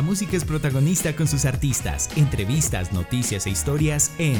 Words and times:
La 0.00 0.06
música 0.06 0.34
es 0.34 0.46
protagonista 0.46 1.14
con 1.14 1.28
sus 1.28 1.44
artistas, 1.44 2.08
entrevistas, 2.16 2.90
noticias 2.90 3.44
e 3.44 3.50
historias 3.50 4.12
en 4.16 4.38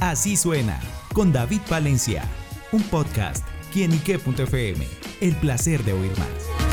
Así 0.00 0.36
suena 0.36 0.78
con 1.14 1.32
David 1.32 1.62
Valencia, 1.70 2.24
un 2.72 2.82
podcast 2.82 3.42
quienique.fm. 3.72 4.86
El 5.22 5.34
placer 5.36 5.82
de 5.84 5.94
oír 5.94 6.12
más. 6.18 6.67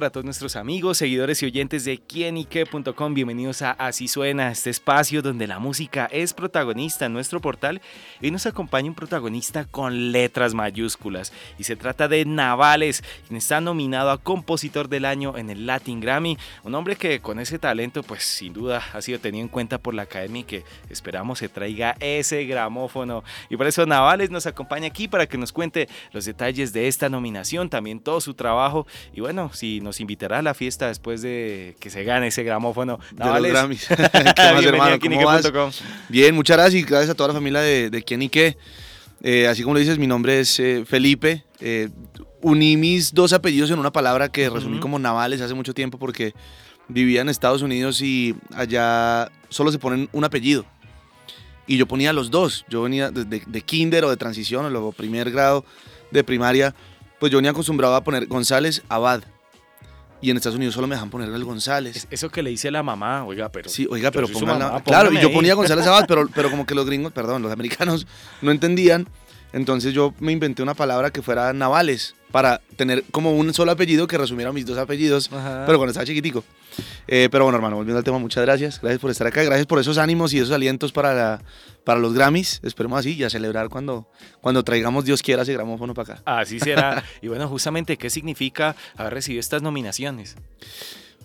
Para 0.00 0.10
todos 0.10 0.24
nuestros 0.24 0.56
amigos, 0.56 0.96
seguidores 0.96 1.42
y 1.42 1.46
oyentes 1.46 1.84
de 1.84 1.98
quienique.com. 1.98 3.12
Bienvenidos 3.12 3.60
a 3.60 3.72
Así 3.72 4.08
Suena, 4.08 4.50
este 4.50 4.70
espacio 4.70 5.20
donde 5.20 5.46
la 5.46 5.58
música 5.58 6.08
es 6.10 6.32
protagonista 6.32 7.04
en 7.04 7.12
nuestro 7.12 7.42
portal. 7.42 7.82
y 8.22 8.30
nos 8.30 8.46
acompaña 8.46 8.88
un 8.88 8.94
protagonista 8.94 9.66
con 9.66 10.10
letras 10.10 10.54
mayúsculas 10.54 11.34
y 11.58 11.64
se 11.64 11.76
trata 11.76 12.08
de 12.08 12.24
Navales, 12.24 13.04
quien 13.28 13.36
está 13.36 13.60
nominado 13.60 14.10
a 14.10 14.16
Compositor 14.16 14.88
del 14.88 15.04
Año 15.04 15.36
en 15.36 15.50
el 15.50 15.66
Latin 15.66 16.00
Grammy. 16.00 16.38
Un 16.64 16.74
hombre 16.74 16.96
que 16.96 17.20
con 17.20 17.38
ese 17.38 17.58
talento, 17.58 18.02
pues 18.02 18.24
sin 18.24 18.54
duda 18.54 18.82
ha 18.94 19.02
sido 19.02 19.18
tenido 19.18 19.42
en 19.42 19.48
cuenta 19.48 19.76
por 19.76 19.92
la 19.92 20.02
academia 20.02 20.40
y 20.40 20.44
que 20.44 20.64
esperamos 20.88 21.40
se 21.40 21.50
traiga 21.50 21.94
ese 22.00 22.46
gramófono. 22.46 23.22
Y 23.50 23.58
por 23.58 23.66
eso 23.66 23.84
Navales 23.84 24.30
nos 24.30 24.46
acompaña 24.46 24.86
aquí 24.86 25.08
para 25.08 25.26
que 25.26 25.36
nos 25.36 25.52
cuente 25.52 25.90
los 26.12 26.24
detalles 26.24 26.72
de 26.72 26.88
esta 26.88 27.10
nominación, 27.10 27.68
también 27.68 28.00
todo 28.00 28.22
su 28.22 28.32
trabajo. 28.32 28.86
Y 29.12 29.20
bueno, 29.20 29.50
si 29.52 29.82
nos 29.82 29.89
nos 29.90 29.98
invitará 29.98 30.38
a 30.38 30.42
la 30.42 30.54
fiesta 30.54 30.86
después 30.86 31.20
de 31.20 31.74
que 31.80 31.90
se 31.90 32.04
gane 32.04 32.28
ese 32.28 32.44
gramófono. 32.44 33.00
De 33.10 33.24
los 33.24 33.42
Grammys. 33.42 33.88
Bien, 36.08 36.32
muchas 36.32 36.56
gracias 36.56 36.80
y 36.80 36.84
gracias 36.84 37.10
a 37.10 37.14
toda 37.16 37.30
la 37.30 37.34
familia 37.34 37.60
de, 37.60 37.90
de 37.90 38.02
Quién 38.04 38.22
y 38.22 38.28
Qué. 38.28 38.56
Eh, 39.20 39.48
así 39.48 39.64
como 39.64 39.74
lo 39.74 39.80
dices, 39.80 39.98
mi 39.98 40.06
nombre 40.06 40.38
es 40.38 40.60
eh, 40.60 40.84
Felipe. 40.86 41.44
Eh, 41.58 41.88
uní 42.40 42.76
mis 42.76 43.12
dos 43.12 43.32
apellidos 43.32 43.72
en 43.72 43.80
una 43.80 43.90
palabra 43.90 44.28
que 44.28 44.48
resumí 44.48 44.78
como 44.78 45.00
Navales 45.00 45.40
hace 45.40 45.54
mucho 45.54 45.74
tiempo 45.74 45.98
porque 45.98 46.34
vivía 46.86 47.20
en 47.20 47.28
Estados 47.28 47.62
Unidos 47.62 48.00
y 48.00 48.36
allá 48.54 49.32
solo 49.48 49.72
se 49.72 49.80
ponen 49.80 50.08
un 50.12 50.22
apellido. 50.22 50.64
Y 51.66 51.78
yo 51.78 51.86
ponía 51.86 52.12
los 52.12 52.30
dos. 52.30 52.64
Yo 52.68 52.82
venía 52.82 53.10
de, 53.10 53.24
de 53.24 53.60
kinder 53.62 54.04
o 54.04 54.10
de 54.10 54.16
transición 54.16 54.66
o 54.66 54.70
luego 54.70 54.92
primer 54.92 55.32
grado 55.32 55.64
de 56.12 56.22
primaria. 56.22 56.76
Pues 57.18 57.32
yo 57.32 57.38
venía 57.38 57.50
acostumbrado 57.50 57.96
a 57.96 58.04
poner 58.04 58.28
González 58.28 58.84
Abad. 58.88 59.24
Y 60.22 60.30
en 60.30 60.36
Estados 60.36 60.56
Unidos 60.56 60.74
solo 60.74 60.86
me 60.86 60.94
dejan 60.94 61.10
poner 61.10 61.28
el 61.28 61.44
González. 61.44 62.06
Eso 62.10 62.28
que 62.30 62.42
le 62.42 62.50
dice 62.50 62.70
la 62.70 62.82
mamá, 62.82 63.24
oiga, 63.24 63.50
pero. 63.50 63.70
Sí, 63.70 63.86
oiga, 63.90 64.10
pero 64.10 64.28
pongan 64.28 64.82
Claro, 64.82 65.12
y 65.12 65.20
yo 65.20 65.32
ponía 65.32 65.54
González 65.54 65.86
Abad, 65.86 66.04
pero, 66.06 66.28
pero 66.34 66.50
como 66.50 66.66
que 66.66 66.74
los 66.74 66.86
gringos, 66.86 67.12
perdón, 67.12 67.42
los 67.42 67.52
americanos 67.52 68.06
no 68.42 68.50
entendían. 68.50 69.06
Entonces 69.52 69.92
yo 69.94 70.14
me 70.20 70.32
inventé 70.32 70.62
una 70.62 70.74
palabra 70.74 71.10
que 71.10 71.22
fuera 71.22 71.52
navales 71.52 72.14
para 72.30 72.60
tener 72.76 73.04
como 73.10 73.32
un 73.32 73.52
solo 73.52 73.72
apellido 73.72 74.06
que 74.06 74.16
resumiera 74.16 74.52
mis 74.52 74.64
dos 74.64 74.78
apellidos, 74.78 75.28
pero 75.28 75.78
cuando 75.78 75.88
estaba 75.88 76.06
chiquitico. 76.06 76.44
Eh, 77.08 77.28
pero 77.30 77.44
bueno, 77.44 77.56
hermano, 77.56 77.76
volviendo 77.76 77.98
al 77.98 78.04
tema, 78.04 78.18
muchas 78.18 78.44
gracias. 78.44 78.80
Gracias 78.80 79.00
por 79.00 79.10
estar 79.10 79.26
acá, 79.26 79.42
gracias 79.42 79.66
por 79.66 79.80
esos 79.80 79.98
ánimos 79.98 80.32
y 80.32 80.38
esos 80.38 80.52
alientos 80.52 80.92
para, 80.92 81.42
para 81.84 81.98
los 81.98 82.14
Grammys. 82.14 82.60
Esperemos 82.62 83.00
así 83.00 83.14
y 83.14 83.24
a 83.24 83.30
celebrar 83.30 83.68
cuando, 83.68 84.08
cuando 84.40 84.62
traigamos, 84.62 85.04
Dios 85.04 85.22
quiera, 85.22 85.42
ese 85.42 85.52
gramófono 85.52 85.94
para 85.94 86.14
acá. 86.14 86.22
Así 86.24 86.60
será. 86.60 87.02
y 87.22 87.28
bueno, 87.28 87.48
justamente, 87.48 87.96
¿qué 87.96 88.10
significa 88.10 88.76
haber 88.96 89.14
recibido 89.14 89.40
estas 89.40 89.62
nominaciones? 89.62 90.36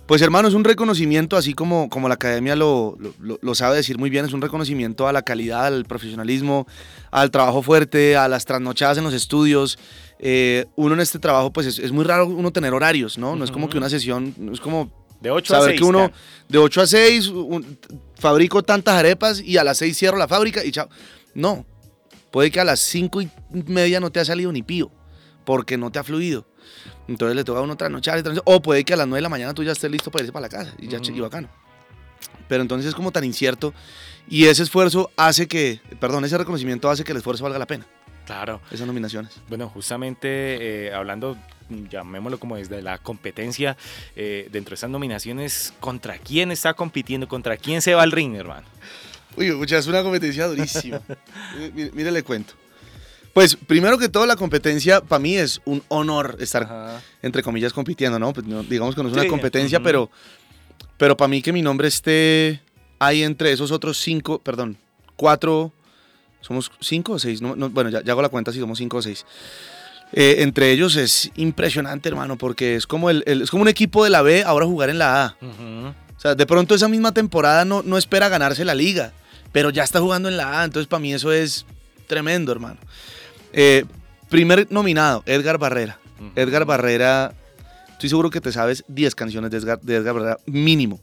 Pues 0.06 0.22
hermano, 0.22 0.48
es 0.48 0.54
un 0.54 0.64
reconocimiento, 0.64 1.36
así 1.36 1.56
como, 1.56 1.90
como 1.90 2.08
la 2.08 2.14
academia 2.14 2.56
lo, 2.56 2.96
lo, 3.20 3.56
sabe 3.56 3.78
decir 3.78 3.98
muy 3.98 4.12
bien, 4.12 4.24
es 4.24 4.34
un 4.34 4.42
reconocimiento 4.42 5.08
a 5.08 5.14
la 5.14 5.24
calidad, 5.24 5.66
al 5.66 5.86
profesionalismo, 5.86 6.68
al 7.10 7.32
trabajo 7.32 7.64
fuerte, 7.64 8.16
a 8.16 8.28
las 8.28 8.46
trasnochadas 8.46 9.00
en 9.00 9.04
los 9.04 9.16
estudios. 9.16 9.80
Eh, 10.20 10.66
uno 10.76 10.94
en 10.94 11.02
este 11.02 11.18
trabajo, 11.18 11.52
pues 11.52 11.66
es, 11.66 11.80
es, 11.80 11.92
muy 11.92 12.06
raro 12.06 12.28
uno 12.28 12.52
tener 12.52 12.74
horarios, 12.74 13.18
¿no? 13.18 13.36
No 13.36 13.44
es 13.44 13.50
como 13.50 13.68
que 13.68 13.80
una 13.80 13.90
sesión, 13.90 14.36
no 14.38 14.54
es 14.54 14.60
como... 14.60 15.06
De 15.22 15.32
8 15.32 15.56
a 15.56 15.62
6. 15.64 15.80
que 15.80 15.84
uno, 15.84 16.12
de 16.50 16.58
8 16.60 16.82
a 16.82 16.88
6, 16.88 17.34
fabrico 18.20 18.62
tantas 18.62 18.96
arepas 18.96 19.42
y 19.42 19.58
a 19.58 19.64
las 19.64 19.80
6 19.80 19.98
cierro 19.98 20.18
la 20.18 20.28
fábrica 20.28 20.64
y 20.64 20.72
chao. 20.72 20.88
No, 21.34 21.66
puede 22.30 22.52
que 22.52 22.60
a 22.60 22.64
las 22.64 22.80
5 22.82 23.22
y 23.22 23.30
media 23.66 24.00
no 24.00 24.12
te 24.12 24.20
ha 24.20 24.26
salido 24.26 24.52
ni 24.52 24.62
pío, 24.62 24.92
porque 25.46 25.78
no 25.78 25.92
te 25.92 26.00
ha 26.00 26.04
fluido. 26.04 26.46
Entonces 27.08 27.36
le 27.36 27.44
toca 27.44 27.60
a 27.60 27.64
uno 27.64 27.78
trasnochar, 27.78 28.24
o 28.44 28.62
puede 28.62 28.84
que 28.84 28.94
a 28.94 28.98
las 28.98 29.08
9 29.08 29.20
de 29.20 29.22
la 29.22 29.30
mañana 29.30 29.54
tú 29.54 29.64
ya 29.64 29.72
estés 29.72 29.92
listo 29.92 30.12
para 30.12 30.24
irse 30.24 30.34
para 30.34 30.44
la 30.44 30.50
casa 30.50 30.74
y 30.78 30.88
ya 30.88 31.00
uh 31.00 31.22
bacano. 31.22 31.48
Pero 32.48 32.62
entonces 32.62 32.90
es 32.90 32.96
como 32.96 33.12
tan 33.12 33.24
incierto 33.24 33.74
y 34.28 34.46
ese 34.46 34.64
esfuerzo 34.64 35.12
hace 35.16 35.48
que, 35.48 35.80
perdón, 36.00 36.26
ese 36.26 36.38
reconocimiento 36.38 36.90
hace 36.90 37.04
que 37.04 37.12
el 37.12 37.20
esfuerzo 37.20 37.44
valga 37.44 37.60
la 37.60 37.68
pena. 37.68 37.86
Claro. 38.26 38.60
Esas 38.72 38.88
nominaciones. 38.88 39.40
Bueno, 39.50 39.70
justamente 39.70 40.88
eh, 40.88 40.94
hablando, 40.94 41.38
llamémoslo 41.70 42.40
como 42.40 42.56
desde 42.56 42.82
la 42.82 42.98
competencia, 42.98 43.78
eh, 44.16 44.48
dentro 44.52 44.72
de 44.72 44.76
esas 44.76 44.90
nominaciones, 44.90 45.74
¿contra 45.80 46.18
quién 46.18 46.52
está 46.52 46.74
compitiendo? 46.74 47.28
¿Contra 47.28 47.58
quién 47.58 47.82
se 47.84 47.94
va 47.94 48.02
al 48.02 48.12
ring, 48.12 48.36
hermano? 48.36 48.66
Uy, 49.38 49.48
es 49.70 49.88
una 49.88 50.02
competencia 50.02 50.48
durísima. 50.48 51.02
mire, 51.74 51.92
mire, 51.94 52.12
le 52.12 52.24
cuento. 52.24 52.56
Pues 53.36 53.58
primero 53.58 53.98
que 53.98 54.08
todo 54.08 54.26
la 54.26 54.38
competencia 54.38 55.02
para 55.02 55.20
mí 55.20 55.36
es 55.36 55.60
un 55.66 55.84
honor 55.90 56.38
estar 56.40 57.02
entre 57.22 57.44
comillas 57.44 57.74
compitiendo, 57.74 58.18
¿no? 58.18 58.32
Pues, 58.32 58.46
digamos 58.70 58.96
que 58.96 59.04
no 59.04 59.10
es 59.10 59.14
una 59.14 59.28
competencia, 59.28 59.82
pero 59.82 60.10
pero 60.96 61.18
para 61.18 61.28
mí 61.28 61.42
que 61.42 61.52
mi 61.52 61.62
nombre 61.62 61.90
esté 61.90 62.62
ahí 62.98 63.24
entre 63.24 63.52
esos 63.52 63.72
otros 63.72 63.98
cinco, 63.98 64.40
perdón, 64.40 64.78
cuatro, 65.18 65.74
somos 66.40 66.72
cinco 66.80 67.12
o 67.12 67.20
seis, 67.20 67.42
bueno, 67.42 67.90
ya, 67.90 68.10
hago 68.10 68.22
la 68.22 68.30
cuenta 68.30 68.54
si 68.54 68.62
somos 68.62 68.78
cinco 68.78 68.98
o 68.98 69.02
seis. 69.02 69.26
Eh, 70.14 70.36
entre 70.38 70.72
ellos 70.72 70.96
es 70.96 71.30
impresionante, 71.36 72.08
hermano, 72.08 72.38
porque 72.38 72.78
es 72.78 72.88
como, 72.88 73.10
el, 73.10 73.22
es 73.28 73.52
como 73.52 73.64
un 73.64 73.68
equipo 73.68 74.06
de 74.06 74.12
la 74.12 74.22
B 74.22 74.44
ahora 74.46 74.66
jugar 74.66 74.90
en 74.90 74.98
la 74.98 75.26
A. 75.26 75.38
O 76.16 76.20
sea, 76.22 76.36
de 76.36 76.46
pronto 76.46 76.74
esa 76.74 76.88
misma 76.88 77.12
temporada 77.12 77.66
no, 77.66 77.84
no 77.84 77.98
espera 77.98 78.30
ganarse 78.30 78.64
la 78.64 78.76
liga, 78.76 79.12
pero 79.52 79.72
ya 79.72 79.84
está 79.84 80.00
jugando 80.00 80.30
en 80.30 80.38
la 80.38 80.62
A, 80.62 80.64
entonces 80.64 80.88
para 80.88 81.02
mí 81.02 81.14
eso 81.14 81.34
es 81.34 81.66
tremendo, 82.08 82.54
hermano. 82.54 82.78
Eh, 83.58 83.86
primer 84.30 84.68
nominado, 84.70 85.24
Edgar 85.26 85.58
Barrera. 85.58 85.98
Edgar 86.36 86.66
Barrera, 86.66 87.34
estoy 87.92 88.10
seguro 88.10 88.30
que 88.30 88.42
te 88.42 88.52
sabes 88.52 88.84
10 88.90 89.16
canciones 89.16 89.50
de 89.50 89.58
Edgar, 89.58 89.80
Barrera, 90.14 90.38
mínimo. 90.46 91.00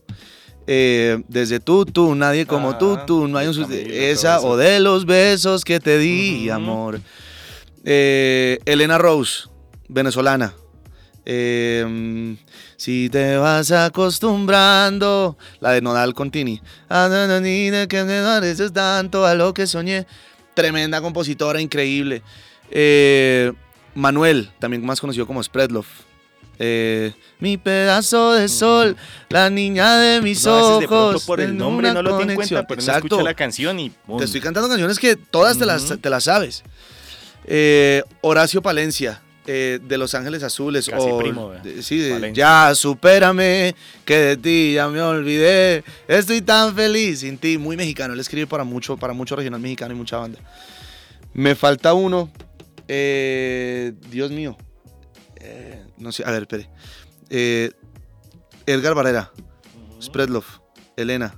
Eh, 0.67 1.23
desde 1.29 1.61
tú, 1.61 1.87
tú, 1.87 2.15
nadie 2.15 2.47
como 2.47 2.77
tú, 2.77 2.99
tú, 3.07 3.27
no 3.27 3.39
hay 3.39 3.49
un 3.49 3.67
esa 3.73 4.41
o 4.41 4.57
de 4.57 4.81
los 4.81 5.07
besos 5.07 5.65
que 5.65 5.81
te 5.81 5.97
di, 5.97 6.51
amor. 6.51 7.01
Eh, 7.85 8.59
Elena 8.67 8.99
Rose, 8.99 9.49
venezolana. 9.89 10.55
si 12.77 13.09
te 13.11 13.37
vas 13.39 13.71
acostumbrando, 13.73 15.39
la 15.61 15.73
de 15.73 15.81
Nodal 15.81 16.13
Contini. 16.13 16.61
Ah, 16.91 17.09
que 17.89 18.05
me 18.05 18.71
tanto 18.71 19.25
a 19.25 19.35
lo 19.35 19.55
que 19.55 19.67
soñé. 19.67 20.07
Tremenda 20.55 21.01
compositora, 21.01 21.61
increíble. 21.61 22.23
Eh, 22.71 23.53
Manuel, 23.95 24.51
también 24.59 24.85
más 24.85 25.01
conocido 25.01 25.27
como 25.27 25.43
Spreadlove. 25.43 25.87
Eh, 26.59 27.13
mi 27.41 27.57
pedazo 27.57 28.35
de 28.35 28.49
sol, 28.49 28.97
la 29.31 29.51
niña 29.51 29.97
de 29.99 30.21
mis 30.21 30.47
ojos. 30.47 31.25
por 31.25 31.41
el 31.41 31.57
nombre 31.57 31.93
no 31.93 32.03
lo 32.03 32.19
tengo 32.19 32.31
en 32.31 32.37
cuenta, 32.37 32.67
pero 32.67 32.81
Exacto. 32.81 33.21
la 33.23 33.35
canción 33.35 33.81
y. 33.81 33.91
Te 34.19 34.25
estoy 34.25 34.41
cantando 34.41 34.69
canciones 34.69 34.99
que 34.99 35.17
todas 35.17 35.59
te, 35.59 35.67
las, 35.67 35.95
te 36.01 36.11
las 36.11 36.25
sabes. 36.25 36.63
Eh, 37.47 38.03
Horacio 38.21 38.63
Palencia, 38.63 39.22
de 39.47 39.99
Los 39.99 40.15
Ángeles 40.15 40.43
Azules. 40.43 40.89
Casi 40.89 41.09
primo, 41.19 41.53
sí, 41.81 42.11
ya 42.33 42.75
supérame, 42.75 43.75
que 44.05 44.17
de 44.17 44.37
ti 44.37 44.73
ya 44.75 44.89
me 44.89 45.01
olvidé. 45.01 45.85
Estoy 46.07 46.43
tan 46.43 46.75
feliz 46.75 47.21
sin 47.21 47.39
ti. 47.39 47.59
Muy 47.59 47.77
mexicano. 47.77 48.15
Él 48.15 48.21
escribe 48.21 48.47
para 48.47 48.65
mucho, 48.65 48.97
para 48.97 49.13
mucho 49.13 49.37
regional 49.37 49.61
mexicano 49.61 49.95
y 49.95 49.97
mucha 49.97 50.19
banda. 50.19 50.39
Me 51.35 51.55
falta 51.55 51.95
uno. 51.95 52.31
Eh, 52.89 53.95
Dios 54.11 54.31
mío. 54.31 54.57
Eh, 55.37 55.83
no 55.99 56.13
sé, 56.13 56.25
a 56.25 56.31
ver, 56.31 56.43
espere. 56.43 56.69
Eh, 57.31 57.71
Edgar 58.67 58.95
Barrera. 58.95 59.33
Spreadlove. 60.01 60.47
Elena. 60.97 61.35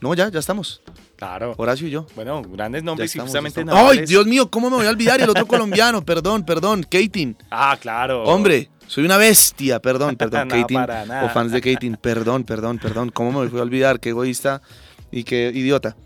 No, 0.00 0.14
ya, 0.14 0.28
ya 0.28 0.38
estamos. 0.38 0.80
Claro. 1.18 1.52
Horacio 1.56 1.88
y 1.88 1.90
yo. 1.90 2.06
Bueno, 2.14 2.42
grandes 2.42 2.84
nombres 2.84 3.14
y 3.16 3.18
justamente 3.18 3.64
¡Ay, 3.72 4.06
Dios 4.06 4.24
mío! 4.24 4.48
¿Cómo 4.48 4.70
me 4.70 4.76
voy 4.76 4.86
a 4.86 4.90
olvidar? 4.90 5.18
Y 5.18 5.24
el 5.24 5.30
otro 5.30 5.46
colombiano, 5.48 6.04
perdón, 6.04 6.46
perdón, 6.46 6.84
Katin. 6.88 7.36
Ah, 7.50 7.76
claro. 7.80 8.22
Hombre, 8.22 8.70
soy 8.86 9.04
una 9.04 9.16
bestia, 9.16 9.80
perdón, 9.80 10.14
perdón, 10.14 10.48
Katin. 10.48 10.78
O 10.78 11.28
fans 11.30 11.50
de 11.50 11.60
Katin, 11.60 11.96
perdón, 12.00 12.44
perdón, 12.44 12.78
perdón. 12.78 13.10
¿Cómo 13.10 13.32
me 13.32 13.48
voy 13.48 13.58
a 13.58 13.62
olvidar? 13.62 13.98
Qué 13.98 14.10
egoísta 14.10 14.62
y 15.10 15.24
qué 15.24 15.50
idiota. 15.52 15.96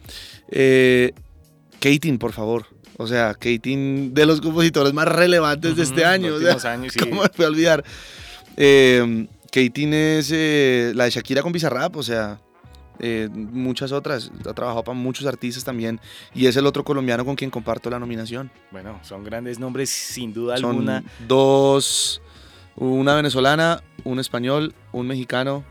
Eh, 0.49 1.13
por 2.19 2.33
favor. 2.33 2.65
O 2.97 3.07
sea, 3.07 3.35
Katie 3.35 4.09
de 4.13 4.25
los 4.25 4.41
compositores 4.41 4.95
más 4.95 5.09
relevantes 5.09 5.77
de 5.77 5.83
este 5.83 6.07
año. 6.07 6.37
años, 6.65 6.95
¿Cómo 6.99 7.23
me 7.23 7.29
puedo 7.29 7.51
olvidar? 7.51 7.85
Eh, 8.57 9.27
es 9.55 10.31
eh, 10.33 10.93
la 10.95 11.05
de 11.05 11.11
Shakira 11.11 11.43
con 11.43 11.53
Bizarrap, 11.53 11.97
o 11.97 12.03
sea, 12.03 12.41
eh, 13.03 13.29
muchas 13.33 13.91
otras. 13.91 14.31
Ha 14.49 14.55
trabajado 14.55 14.85
para 14.85 14.97
muchos 14.97 15.27
artistas 15.27 15.65
también. 15.65 16.01
Y 16.35 16.47
es 16.47 16.57
el 16.57 16.67
otro 16.67 16.85
colombiano 16.85 17.25
con 17.25 17.35
quien 17.35 17.51
comparto 17.51 17.91
la 17.91 17.99
nominación. 17.99 18.51
Bueno, 18.71 19.01
son 19.03 19.25
grandes 19.25 19.59
nombres 19.59 19.91
sin 19.91 20.33
duda 20.33 20.55
alguna. 20.55 21.03
Dos 21.27 22.23
Una 22.77 23.15
venezolana, 23.15 23.83
un 24.05 24.21
español, 24.21 24.73
un 24.93 25.09
mexicano. 25.09 25.65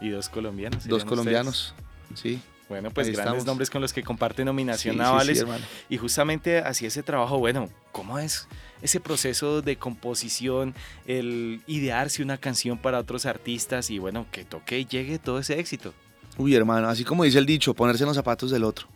Y 0.00 0.08
dos 0.08 0.28
colombianos. 0.28 0.88
Dos 0.88 1.04
colombianos, 1.04 1.74
sí. 2.14 2.40
Bueno, 2.68 2.90
pues 2.90 3.10
grandes 3.10 3.44
nombres 3.44 3.68
con 3.68 3.82
los 3.82 3.92
que 3.92 4.02
comparte 4.02 4.44
nominación 4.46 4.96
navales. 4.96 5.44
y 5.90 5.98
justamente 5.98 6.58
así 6.58 6.86
ese 6.86 7.02
trabajo, 7.02 7.38
bueno, 7.38 7.68
¿cómo 7.92 8.18
es 8.18 8.48
ese 8.80 8.98
proceso 8.98 9.60
de 9.60 9.76
composición, 9.76 10.74
el 11.06 11.60
idearse 11.66 12.22
una 12.22 12.38
canción 12.38 12.78
para 12.78 12.98
otros 12.98 13.26
artistas 13.26 13.90
y 13.90 13.98
bueno, 13.98 14.26
que 14.32 14.46
toque 14.46 14.78
y 14.78 14.86
llegue 14.86 15.18
todo 15.18 15.38
ese 15.38 15.60
éxito? 15.60 15.92
Uy, 16.38 16.54
hermano, 16.54 16.88
así 16.88 17.04
como 17.04 17.24
dice 17.24 17.38
el 17.38 17.46
dicho, 17.46 17.74
ponerse 17.74 18.04
en 18.04 18.08
los 18.08 18.16
zapatos 18.16 18.50
del 18.50 18.64
otro. 18.64 18.88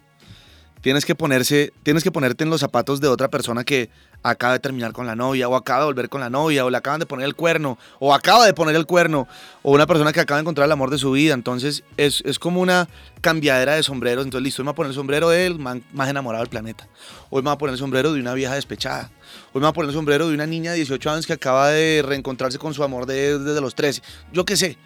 Tienes 0.80 1.04
que 1.04 1.14
ponerse, 1.14 1.72
tienes 1.82 2.04
que 2.04 2.12
ponerte 2.12 2.44
en 2.44 2.50
los 2.50 2.60
zapatos 2.60 3.00
de 3.00 3.08
otra 3.08 3.28
persona 3.28 3.64
que 3.64 3.90
acaba 4.22 4.52
de 4.52 4.60
terminar 4.60 4.92
con 4.92 5.06
la 5.06 5.16
novia, 5.16 5.48
o 5.48 5.56
acaba 5.56 5.80
de 5.80 5.86
volver 5.86 6.08
con 6.08 6.20
la 6.20 6.30
novia, 6.30 6.64
o 6.64 6.70
le 6.70 6.76
acaban 6.76 7.00
de 7.00 7.06
poner 7.06 7.26
el 7.26 7.34
cuerno, 7.34 7.76
o 7.98 8.14
acaba 8.14 8.46
de 8.46 8.54
poner 8.54 8.76
el 8.76 8.86
cuerno, 8.86 9.26
o 9.62 9.72
una 9.72 9.86
persona 9.86 10.12
que 10.12 10.20
acaba 10.20 10.38
de 10.38 10.42
encontrar 10.42 10.66
el 10.66 10.72
amor 10.72 10.90
de 10.90 10.98
su 10.98 11.10
vida. 11.10 11.34
Entonces 11.34 11.82
es, 11.96 12.22
como 12.38 12.60
una 12.60 12.88
cambiadera 13.20 13.74
de 13.74 13.82
sombreros. 13.82 14.24
Entonces, 14.24 14.44
listo, 14.44 14.62
hoy 14.62 14.64
me 14.64 14.70
voy 14.70 14.74
a 14.74 14.76
poner 14.76 14.90
el 14.90 14.94
sombrero 14.94 15.28
del 15.30 15.58
más 15.58 16.08
enamorado 16.08 16.44
del 16.44 16.50
planeta. 16.50 16.86
Hoy 17.30 17.42
me 17.42 17.46
voy 17.46 17.54
a 17.54 17.58
poner 17.58 17.72
el 17.72 17.78
sombrero 17.78 18.12
de 18.12 18.20
una 18.20 18.34
vieja 18.34 18.54
despechada. 18.54 19.10
Hoy 19.52 19.60
me 19.60 19.60
voy 19.62 19.70
a 19.70 19.72
poner 19.72 19.88
el 19.88 19.96
sombrero 19.96 20.28
de 20.28 20.34
una 20.34 20.46
niña 20.46 20.70
de 20.70 20.76
18 20.76 21.10
años 21.10 21.26
que 21.26 21.32
acaba 21.32 21.70
de 21.70 22.02
reencontrarse 22.06 22.58
con 22.58 22.74
su 22.74 22.84
amor 22.84 23.06
desde 23.06 23.60
los 23.60 23.74
13. 23.74 24.02
Yo 24.32 24.44
qué 24.44 24.56
sé 24.56 24.78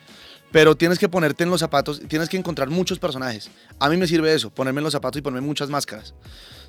pero 0.53 0.77
tienes 0.77 0.99
que 0.99 1.09
ponerte 1.09 1.45
en 1.45 1.51
los 1.51 1.61
zapatos, 1.61 2.01
tienes 2.09 2.29
que 2.29 2.37
encontrar 2.37 2.69
muchos 2.71 2.99
personajes. 2.99 3.51
A 3.79 3.89
mí 3.89 3.97
me 3.97 4.07
sirve 4.07 4.35
eso, 4.35 4.51
ponerme 4.51 4.81
en 4.81 4.85
los 4.85 4.93
zapatos 4.93 5.19
y 5.19 5.23
ponerme 5.23 5.47
muchas 5.47 5.71
máscaras. 5.71 6.15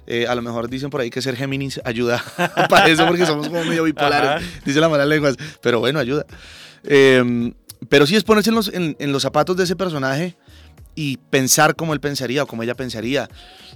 Eh, 0.08 0.26
a 0.28 0.36
lo 0.36 0.42
mejor 0.42 0.70
dicen 0.70 0.90
por 0.90 1.02
ahí 1.02 1.10
que 1.10 1.22
ser 1.22 1.36
Géminis 1.36 1.80
ayuda 1.86 2.24
para 2.70 2.88
eso 2.88 3.06
porque 3.06 3.26
somos 3.26 3.48
como 3.48 3.64
medio 3.64 3.84
bipolares, 3.84 4.44
dice 4.66 4.80
la 4.80 4.90
mala 4.90 5.06
lenguas, 5.06 5.36
pero 5.62 5.80
bueno, 5.80 6.00
ayuda. 6.00 6.26
Em, 6.84 7.54
pero 7.90 8.06
sí 8.06 8.16
es 8.16 8.24
ponerse 8.24 8.50
en 8.50 8.56
los, 8.56 8.68
en, 8.74 8.96
en 9.00 9.12
los 9.12 9.22
zapatos 9.22 9.58
de 9.58 9.64
ese 9.64 9.76
personaje 9.76 10.38
y 10.96 11.18
pensar 11.18 11.76
como 11.76 11.94
él 11.94 12.00
pensaría 12.00 12.44
o 12.44 12.48
como 12.48 12.64
ella 12.64 12.76
pensaría, 12.76 13.30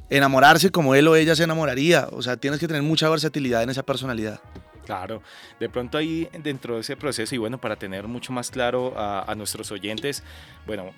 enamorarse 0.10 0.72
como 0.72 0.96
él 0.96 1.08
o 1.08 1.16
ella 1.16 1.36
se 1.36 1.44
enamoraría, 1.44 2.08
o 2.12 2.22
sea, 2.22 2.38
tienes 2.38 2.60
que 2.60 2.68
tener 2.68 2.84
mucha 2.84 3.10
versatilidad 3.10 3.63
en 3.63 3.69
esa 3.69 3.84
personalidad. 3.84 4.40
Claro, 4.86 5.22
de 5.60 5.68
pronto 5.68 5.98
ahí 5.98 6.30
dentro 6.44 6.76
de 6.76 6.82
ese 6.82 6.96
proceso 6.96 7.34
y 7.34 7.40
bueno, 7.40 7.58
para 7.58 7.76
tener 7.76 8.08
mucho 8.08 8.32
más 8.32 8.52
claro 8.52 8.94
a, 8.96 9.34
nuestros 9.36 9.72
oyentes, 9.72 10.24
bueno, 10.68 10.92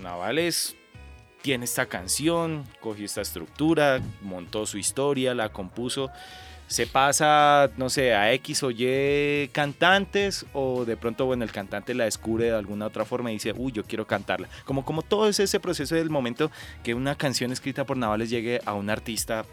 Navales 0.00 0.74
tiene 1.42 1.66
esta 1.66 1.86
canción, 1.86 2.64
cogió 2.80 3.04
esta 3.04 3.20
estructura, 3.20 4.00
montó 4.22 4.64
su 4.64 4.78
historia, 4.78 5.34
la 5.34 5.50
compuso, 5.50 6.10
se 6.66 6.86
pasa, 6.86 7.70
no 7.76 7.90
sé, 7.90 8.14
a 8.14 8.32
X 8.32 8.62
o 8.62 8.70
Y 8.70 9.48
cantantes 9.52 10.46
o 10.52 10.84
de 10.84 10.96
pronto, 10.96 11.26
bueno, 11.26 11.44
el 11.44 11.52
cantante 11.52 11.94
la 11.94 12.04
descubre 12.04 12.46
de 12.46 12.56
alguna 12.56 12.86
otra 12.86 13.04
forma 13.04 13.30
y 13.30 13.34
dice, 13.34 13.52
uy, 13.56 13.70
yo 13.70 13.84
quiero 13.84 14.06
cantarla. 14.06 14.48
Como, 14.64 14.84
como 14.84 15.02
todo 15.02 15.28
es 15.28 15.38
ese 15.38 15.60
proceso 15.60 15.94
del 15.94 16.10
momento 16.10 16.50
que 16.82 16.94
una 16.94 17.16
canción 17.16 17.52
escrita 17.52 17.84
por 17.84 17.96
Navales 17.96 18.30
llegue 18.30 18.60
a 18.64 18.72
un 18.72 18.90
artista 18.90 19.44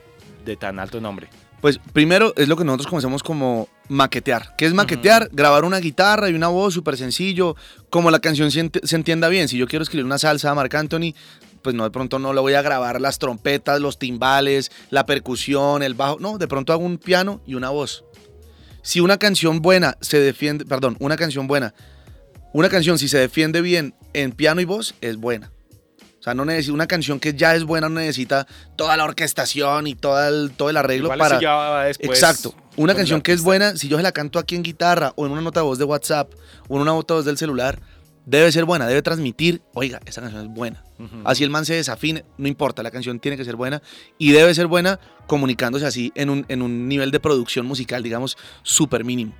de 0.46 0.56
tan 0.56 0.80
alto 0.80 1.02
nombre. 1.02 1.28
Pues 1.64 1.80
primero 1.94 2.34
es 2.36 2.50
lo 2.50 2.58
que 2.58 2.66
nosotros 2.66 2.88
conocemos 2.88 3.24
como 3.24 3.70
maquetear. 3.88 4.54
¿Qué 4.58 4.66
es 4.66 4.74
maquetear? 4.74 5.30
Grabar 5.32 5.64
una 5.64 5.78
guitarra 5.78 6.30
y 6.30 6.34
una 6.34 6.50
voz 6.50 6.74
súper 6.74 6.98
sencillo, 6.98 7.56
como 7.90 8.12
la 8.12 8.20
canción 8.20 8.52
se, 8.52 8.70
entienda 8.94 9.30
bien. 9.30 9.48
Si 9.48 9.58
yo 9.58 9.66
quiero 9.66 9.84
escribir 9.84 10.04
una 10.04 10.18
salsa 10.18 10.52
a 10.52 10.56
Marc 10.56 10.76
Anthony, 10.76 11.14
pues 11.62 11.74
no, 11.74 11.86
de 11.86 11.90
pronto 11.92 12.20
no 12.20 12.34
le 12.34 12.42
voy 12.42 12.56
a 12.56 12.62
grabar 12.62 13.00
las 13.00 13.18
trompetas, 13.18 13.80
los 13.80 13.98
timbales, 13.98 14.74
la 14.90 15.06
percusión, 15.06 15.84
el 15.84 15.94
bajo. 15.94 16.18
No, 16.20 16.38
de 16.38 16.50
pronto 16.50 16.74
hago 16.74 16.84
un 16.84 16.98
piano 16.98 17.42
y 17.46 17.56
una 17.56 17.70
voz. 17.70 18.04
Si 18.82 19.00
una 19.00 19.18
canción 19.18 19.62
buena 19.62 19.96
se 20.02 20.20
defiende, 20.20 20.66
perdón, 20.66 20.98
una 21.00 21.16
canción 21.16 21.48
buena, 21.48 21.74
una 22.52 22.68
canción 22.68 23.00
si 23.00 23.08
se 23.08 23.20
defiende 23.20 23.62
bien 23.62 23.96
en 24.12 24.34
piano 24.34 24.60
y 24.60 24.66
voz, 24.66 24.96
es 25.00 25.16
buena. 25.16 25.50
O 26.24 26.26
sea, 26.26 26.34
no 26.34 26.46
necesita 26.46 26.74
una 26.74 26.88
canción 26.88 27.20
que 27.20 27.34
ya 27.34 27.54
es 27.54 27.66
buena, 27.66 27.90
no 27.90 27.96
necesita 28.00 28.48
toda 28.78 28.96
la 28.96 29.04
orquestación 29.04 29.88
y 29.88 29.96
todo 29.96 30.26
el, 30.26 30.52
todo 30.52 30.70
el 30.70 30.78
arreglo 30.78 31.10
para. 31.10 31.38
Exacto. 32.00 32.56
Una 32.78 32.96
canción 32.96 33.20
que 33.20 33.34
es 33.34 33.42
buena, 33.42 33.76
si 33.76 33.90
yo 33.90 33.98
se 33.98 34.04
la 34.04 34.14
canto 34.14 34.40
aquí 34.40 34.56
en 34.56 34.64
guitarra 34.64 35.12
o 35.18 35.26
en 35.26 35.34
una 35.34 35.42
nota 35.42 35.60
de 35.60 35.66
voz 35.66 35.80
de 35.80 35.84
WhatsApp 35.84 36.32
o 36.70 36.76
en 36.78 36.82
una 36.84 36.92
nota 36.94 37.14
de 37.14 37.18
voz 37.18 37.26
del 37.26 37.38
celular, 37.38 37.78
debe 38.26 38.50
ser 38.54 38.64
buena, 38.64 38.88
debe 38.88 39.02
transmitir, 39.02 39.64
oiga, 39.74 40.00
esa 40.06 40.22
canción 40.22 40.46
es 40.46 40.48
buena. 40.48 40.82
Así 41.26 41.44
el 41.44 41.50
man 41.50 41.66
se 41.66 41.74
desafine, 41.74 42.24
no 42.38 42.48
importa, 42.48 42.84
la 42.84 42.92
canción 42.92 43.20
tiene 43.20 43.36
que 43.36 43.44
ser 43.44 43.58
buena 43.58 43.82
y 44.18 44.32
debe 44.32 44.56
ser 44.56 44.68
buena 44.68 45.02
comunicándose 45.28 45.86
así 45.86 46.14
en 46.16 46.30
un, 46.30 46.46
en 46.48 46.62
un 46.62 46.88
nivel 46.88 47.12
de 47.12 47.20
producción 47.20 47.66
musical, 47.66 48.02
digamos, 48.02 48.38
súper 48.62 49.04
mínimo. 49.04 49.36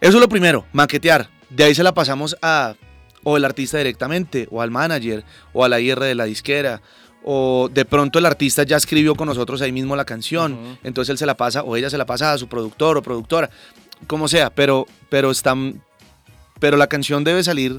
Eso 0.00 0.16
es 0.16 0.20
lo 0.20 0.28
primero, 0.28 0.66
maquetear. 0.72 1.30
De 1.48 1.62
ahí 1.62 1.76
se 1.76 1.84
la 1.84 1.94
pasamos 1.94 2.36
a 2.42 2.74
o 3.28 3.36
el 3.36 3.44
artista 3.44 3.78
directamente, 3.78 4.46
o 4.52 4.62
al 4.62 4.70
manager, 4.70 5.24
o 5.52 5.64
a 5.64 5.68
la 5.68 5.80
IR 5.80 5.98
de 5.98 6.14
la 6.14 6.26
disquera, 6.26 6.80
o 7.24 7.68
de 7.68 7.84
pronto 7.84 8.20
el 8.20 8.26
artista 8.26 8.62
ya 8.62 8.76
escribió 8.76 9.16
con 9.16 9.26
nosotros 9.26 9.60
ahí 9.62 9.72
mismo 9.72 9.96
la 9.96 10.04
canción, 10.04 10.78
entonces 10.84 11.10
él 11.10 11.18
se 11.18 11.26
la 11.26 11.36
pasa, 11.36 11.64
o 11.64 11.74
ella 11.74 11.90
se 11.90 11.98
la 11.98 12.06
pasa 12.06 12.32
a 12.32 12.38
su 12.38 12.46
productor 12.46 12.96
o 12.96 13.02
productora, 13.02 13.50
como 14.06 14.28
sea, 14.28 14.50
pero, 14.50 14.86
pero, 15.08 15.32
están, 15.32 15.82
pero 16.60 16.76
la 16.76 16.86
canción 16.86 17.24
debe 17.24 17.42
salir 17.42 17.74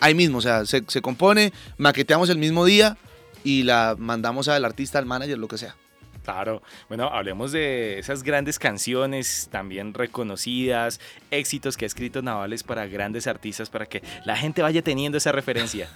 ahí 0.00 0.14
mismo, 0.14 0.36
o 0.36 0.42
sea, 0.42 0.66
se, 0.66 0.84
se 0.86 1.00
compone, 1.00 1.54
maqueteamos 1.78 2.28
el 2.28 2.36
mismo 2.36 2.66
día 2.66 2.98
y 3.42 3.62
la 3.62 3.96
mandamos 3.98 4.48
al 4.48 4.66
artista, 4.66 4.98
al 4.98 5.06
manager, 5.06 5.38
lo 5.38 5.48
que 5.48 5.56
sea. 5.56 5.76
Claro, 6.24 6.62
bueno, 6.88 7.08
hablemos 7.08 7.50
de 7.50 7.98
esas 7.98 8.22
grandes 8.22 8.58
canciones 8.58 9.48
también 9.50 9.94
reconocidas, 9.94 11.00
éxitos 11.30 11.76
que 11.76 11.84
ha 11.84 11.88
escrito 11.88 12.20
Navales 12.20 12.62
para 12.62 12.86
grandes 12.86 13.26
artistas, 13.26 13.70
para 13.70 13.86
que 13.86 14.02
la 14.24 14.36
gente 14.36 14.62
vaya 14.62 14.82
teniendo 14.82 15.18
esa 15.18 15.32
referencia. 15.32 15.88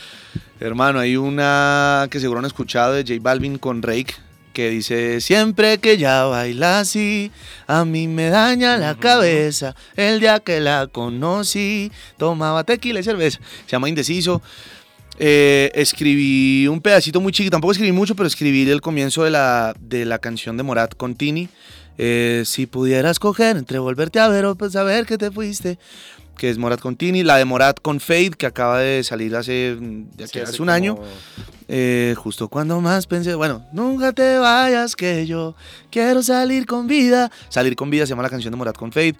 Hermano, 0.60 0.98
hay 0.98 1.16
una 1.16 2.08
que 2.10 2.20
seguro 2.20 2.40
han 2.40 2.46
escuchado 2.46 2.92
de 2.92 3.02
J 3.02 3.14
Balvin 3.22 3.56
con 3.58 3.82
Rake, 3.82 4.14
que 4.52 4.68
dice, 4.68 5.20
siempre 5.20 5.78
que 5.78 5.92
ella 5.92 6.24
baila 6.24 6.80
así, 6.80 7.30
a 7.66 7.84
mí 7.84 8.06
me 8.08 8.28
daña 8.28 8.76
la 8.76 8.96
cabeza, 8.96 9.74
el 9.96 10.20
día 10.20 10.40
que 10.40 10.60
la 10.60 10.88
conocí, 10.88 11.90
tomaba 12.18 12.64
tequila 12.64 13.00
y 13.00 13.04
cerveza, 13.04 13.40
se 13.64 13.70
llama 13.70 13.88
Indeciso. 13.88 14.42
Eh, 15.22 15.70
escribí 15.74 16.66
un 16.66 16.80
pedacito 16.80 17.20
muy 17.20 17.30
chiquito, 17.30 17.52
tampoco 17.52 17.72
escribí 17.72 17.92
mucho, 17.92 18.14
pero 18.14 18.26
escribí 18.26 18.68
el 18.70 18.80
comienzo 18.80 19.22
de 19.22 19.30
la, 19.30 19.74
de 19.78 20.06
la 20.06 20.18
canción 20.18 20.56
de 20.56 20.62
Morat 20.62 20.94
con 20.96 21.14
Tini. 21.14 21.50
Eh, 21.98 22.44
si 22.46 22.64
pudieras 22.64 23.18
coger 23.18 23.58
entre 23.58 23.78
volverte 23.78 24.18
a 24.18 24.28
ver 24.28 24.46
o 24.46 24.54
pues 24.54 24.72
saber 24.72 25.04
que 25.04 25.18
te 25.18 25.30
fuiste, 25.30 25.78
que 26.38 26.48
es 26.48 26.56
Morat 26.56 26.80
con 26.80 26.96
Tini, 26.96 27.22
la 27.22 27.36
de 27.36 27.44
Morat 27.44 27.80
con 27.82 28.00
Fade, 28.00 28.30
que 28.30 28.46
acaba 28.46 28.78
de 28.78 29.04
salir 29.04 29.36
hace, 29.36 29.76
hace, 30.24 30.62
un 30.62 30.70
año, 30.70 30.96
eh, 31.68 32.14
justo 32.16 32.48
cuando 32.48 32.80
más 32.80 33.06
pensé, 33.06 33.34
bueno, 33.34 33.66
nunca 33.74 34.14
te 34.14 34.38
vayas 34.38 34.96
que 34.96 35.26
yo 35.26 35.54
quiero 35.90 36.22
salir 36.22 36.64
con 36.64 36.86
vida, 36.86 37.30
salir 37.50 37.76
con 37.76 37.90
vida 37.90 38.06
se 38.06 38.10
llama 38.10 38.22
la 38.22 38.30
canción 38.30 38.52
de 38.52 38.56
Morat 38.56 38.78
con 38.78 38.90
Fade. 38.90 39.16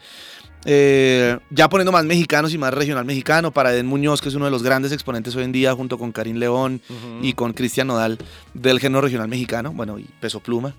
Eh, 0.65 1.39
ya 1.51 1.69
poniendo 1.69 1.91
más 1.91 2.05
mexicanos 2.05 2.53
y 2.53 2.59
más 2.59 2.75
regional 2.75 3.05
mexicano, 3.05 3.51
para 3.51 3.73
Eden 3.73 3.87
Muñoz, 3.87 4.21
que 4.21 4.29
es 4.29 4.35
uno 4.35 4.45
de 4.45 4.51
los 4.51 4.63
grandes 4.63 4.93
exponentes 4.93 5.35
hoy 5.37 5.45
en 5.45 5.53
día, 5.53 5.75
junto 5.75 5.99
con 5.99 6.13
Karim 6.13 6.37
León 6.37 6.81
y 7.23 7.33
con 7.33 7.53
Cristian 7.53 7.87
Nodal, 7.87 8.19
del 8.55 8.79
género 8.79 9.01
regional 9.01 9.29
mexicano, 9.29 9.73
bueno, 9.73 9.99
y 9.99 10.07
Peso 10.21 10.41
Pluma. 10.41 10.75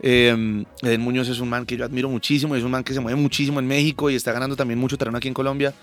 Eh, 0.00 0.64
Eden 0.82 1.00
Muñoz 1.00 1.28
es 1.28 1.40
un 1.40 1.48
man 1.48 1.66
que 1.66 1.76
yo 1.76 1.84
admiro 1.84 2.08
muchísimo, 2.08 2.54
es 2.56 2.62
un 2.62 2.70
man 2.70 2.84
que 2.84 2.94
se 2.94 3.00
mueve 3.00 3.20
muchísimo 3.20 3.60
en 3.60 3.66
México 3.66 4.10
y 4.10 4.14
está 4.14 4.32
ganando 4.32 4.56
también 4.56 4.78
mucho 4.78 4.96
terreno 4.96 5.18
aquí 5.18 5.28
en 5.28 5.34
Colombia, 5.34 5.74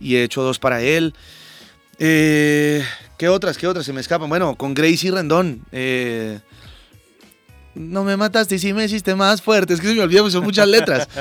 y 0.00 0.16
he 0.16 0.24
hecho 0.24 0.42
dos 0.42 0.58
para 0.58 0.82
él. 0.82 1.14
Eh, 1.98 2.82
¿Qué 3.18 3.28
otras? 3.28 3.56
¿Qué 3.56 3.66
otras? 3.66 3.86
Se 3.86 3.92
me 3.92 4.00
escapan. 4.00 4.28
Bueno, 4.28 4.54
con 4.56 4.74
Gracie 4.74 5.10
Rendón. 5.10 5.62
Eh, 5.72 6.38
no 7.76 8.04
me 8.04 8.16
mataste 8.16 8.54
y 8.54 8.58
sí 8.58 8.72
me 8.72 8.84
hiciste 8.84 9.14
más 9.14 9.42
fuerte. 9.42 9.74
Es 9.74 9.80
que 9.80 9.88
se 9.88 9.94
me 9.94 10.02
olvidó, 10.02 10.28
son 10.30 10.44
muchas 10.44 10.66
letras. 10.66 11.08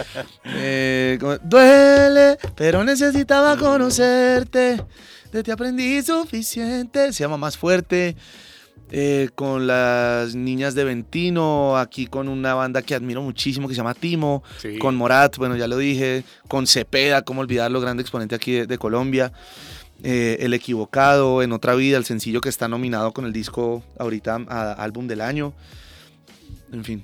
Eh, 0.57 1.19
duele, 1.43 2.37
pero 2.55 2.83
necesitaba 2.83 3.57
conocerte. 3.57 4.81
De 5.31 5.43
ti 5.43 5.51
aprendí 5.51 6.01
suficiente. 6.01 7.11
Se 7.11 7.23
llama 7.23 7.37
Más 7.37 7.57
Fuerte. 7.57 8.15
Eh, 8.91 9.29
con 9.35 9.67
las 9.67 10.35
niñas 10.35 10.75
de 10.75 10.83
Ventino, 10.83 11.77
aquí 11.77 12.05
con 12.05 12.29
una 12.29 12.53
banda 12.53 12.83
que 12.83 12.95
admiro 12.95 13.21
muchísimo 13.21 13.67
que 13.67 13.73
se 13.73 13.79
llama 13.79 13.95
Timo, 13.95 14.43
con 14.79 14.95
Morat, 14.95 15.37
bueno, 15.37 15.55
ya 15.55 15.67
lo 15.67 15.77
dije, 15.77 16.23
con 16.47 16.67
Cepeda, 16.67 17.23
cómo 17.23 17.41
olvidarlo, 17.41 17.81
grande 17.81 18.01
exponente 18.01 18.35
aquí 18.35 18.65
de, 18.65 18.77
Colombia. 18.77 19.33
Eh, 20.03 20.37
el 20.41 20.53
Equivocado, 20.53 21.41
En 21.41 21.51
Otra 21.51 21.73
Vida, 21.73 21.97
el 21.97 22.05
sencillo 22.05 22.41
que 22.41 22.49
está 22.49 22.67
nominado 22.67 23.11
con 23.11 23.25
el 23.25 23.33
disco 23.33 23.83
ahorita 23.97 24.41
a 24.47 24.73
álbum 24.73 25.07
del 25.07 25.21
año 25.21 25.53
en 26.71 26.83
fin. 26.83 27.03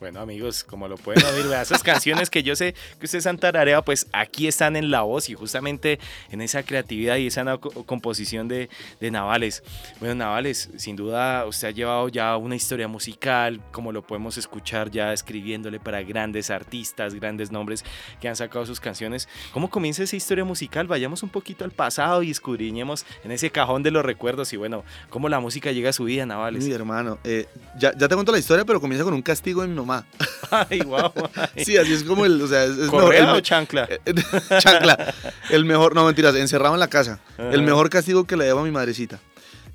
Bueno, 0.00 0.20
amigos, 0.20 0.64
como 0.64 0.88
lo 0.88 0.96
pueden 0.96 1.22
oír, 1.26 1.44
esas 1.52 1.82
canciones 1.82 2.30
que 2.30 2.42
yo 2.42 2.56
sé 2.56 2.74
que 2.98 3.04
ustedes 3.04 3.26
han 3.26 3.36
tarareado, 3.36 3.84
pues 3.84 4.06
aquí 4.14 4.48
están 4.48 4.74
en 4.76 4.90
la 4.90 5.02
voz 5.02 5.28
y 5.28 5.34
justamente 5.34 6.00
en 6.30 6.40
esa 6.40 6.62
creatividad 6.62 7.16
y 7.16 7.26
esa 7.26 7.58
composición 7.58 8.48
de, 8.48 8.70
de, 8.98 9.10
Navales. 9.10 9.62
Bueno, 9.98 10.14
Navales, 10.14 10.70
sin 10.76 10.96
duda 10.96 11.44
usted 11.44 11.68
ha 11.68 11.70
llevado 11.72 12.08
ya 12.08 12.34
una 12.38 12.56
historia 12.56 12.88
musical, 12.88 13.60
como 13.72 13.92
lo 13.92 14.00
podemos 14.00 14.38
escuchar 14.38 14.90
ya 14.90 15.12
escribiéndole 15.12 15.78
para 15.78 16.02
grandes 16.02 16.48
artistas, 16.48 17.14
grandes 17.14 17.52
nombres 17.52 17.84
que 18.22 18.28
han 18.28 18.36
sacado 18.36 18.64
sus 18.64 18.80
canciones. 18.80 19.28
¿Cómo 19.52 19.68
comienza 19.68 20.02
esa 20.02 20.16
historia 20.16 20.46
musical? 20.46 20.86
Vayamos 20.86 21.22
un 21.22 21.28
poquito 21.28 21.62
al 21.62 21.72
pasado 21.72 22.22
y 22.22 22.30
escudriñemos 22.30 23.04
en 23.22 23.32
ese 23.32 23.50
cajón 23.50 23.82
de 23.82 23.90
los 23.90 24.02
recuerdos 24.02 24.50
y 24.54 24.56
bueno, 24.56 24.82
cómo 25.10 25.28
la 25.28 25.40
música 25.40 25.72
llega 25.72 25.90
a 25.90 25.92
su 25.92 26.04
vida, 26.04 26.24
Navales. 26.24 26.64
Mi 26.64 26.72
hermano, 26.72 27.18
eh, 27.22 27.46
ya, 27.78 27.92
ya 27.94 28.08
te 28.08 28.14
cuento 28.14 28.32
la 28.32 28.38
historia, 28.38 28.64
pero 28.64 28.80
comienza 28.80 29.04
con 29.04 29.12
un 29.12 29.20
castigo 29.20 29.62
en 29.62 29.74
mi 29.74 29.89
mamá. 29.90 30.06
Ay, 30.50 30.80
wow. 30.80 31.12
Sí, 31.56 31.76
así 31.76 31.92
es 31.92 32.04
como 32.04 32.24
el. 32.24 32.40
O 32.40 32.46
sea, 32.46 32.64
es, 32.64 32.76
o 32.78 33.40
chancla? 33.40 33.88
chancla. 34.58 35.14
El 35.50 35.64
mejor. 35.64 35.94
No, 35.94 36.04
mentiras, 36.04 36.34
encerrado 36.34 36.74
en 36.74 36.80
la 36.80 36.88
casa. 36.88 37.20
El 37.38 37.62
mejor 37.62 37.90
castigo 37.90 38.24
que 38.24 38.36
le 38.36 38.44
debo 38.44 38.60
a 38.60 38.64
mi 38.64 38.70
madrecita. 38.70 39.18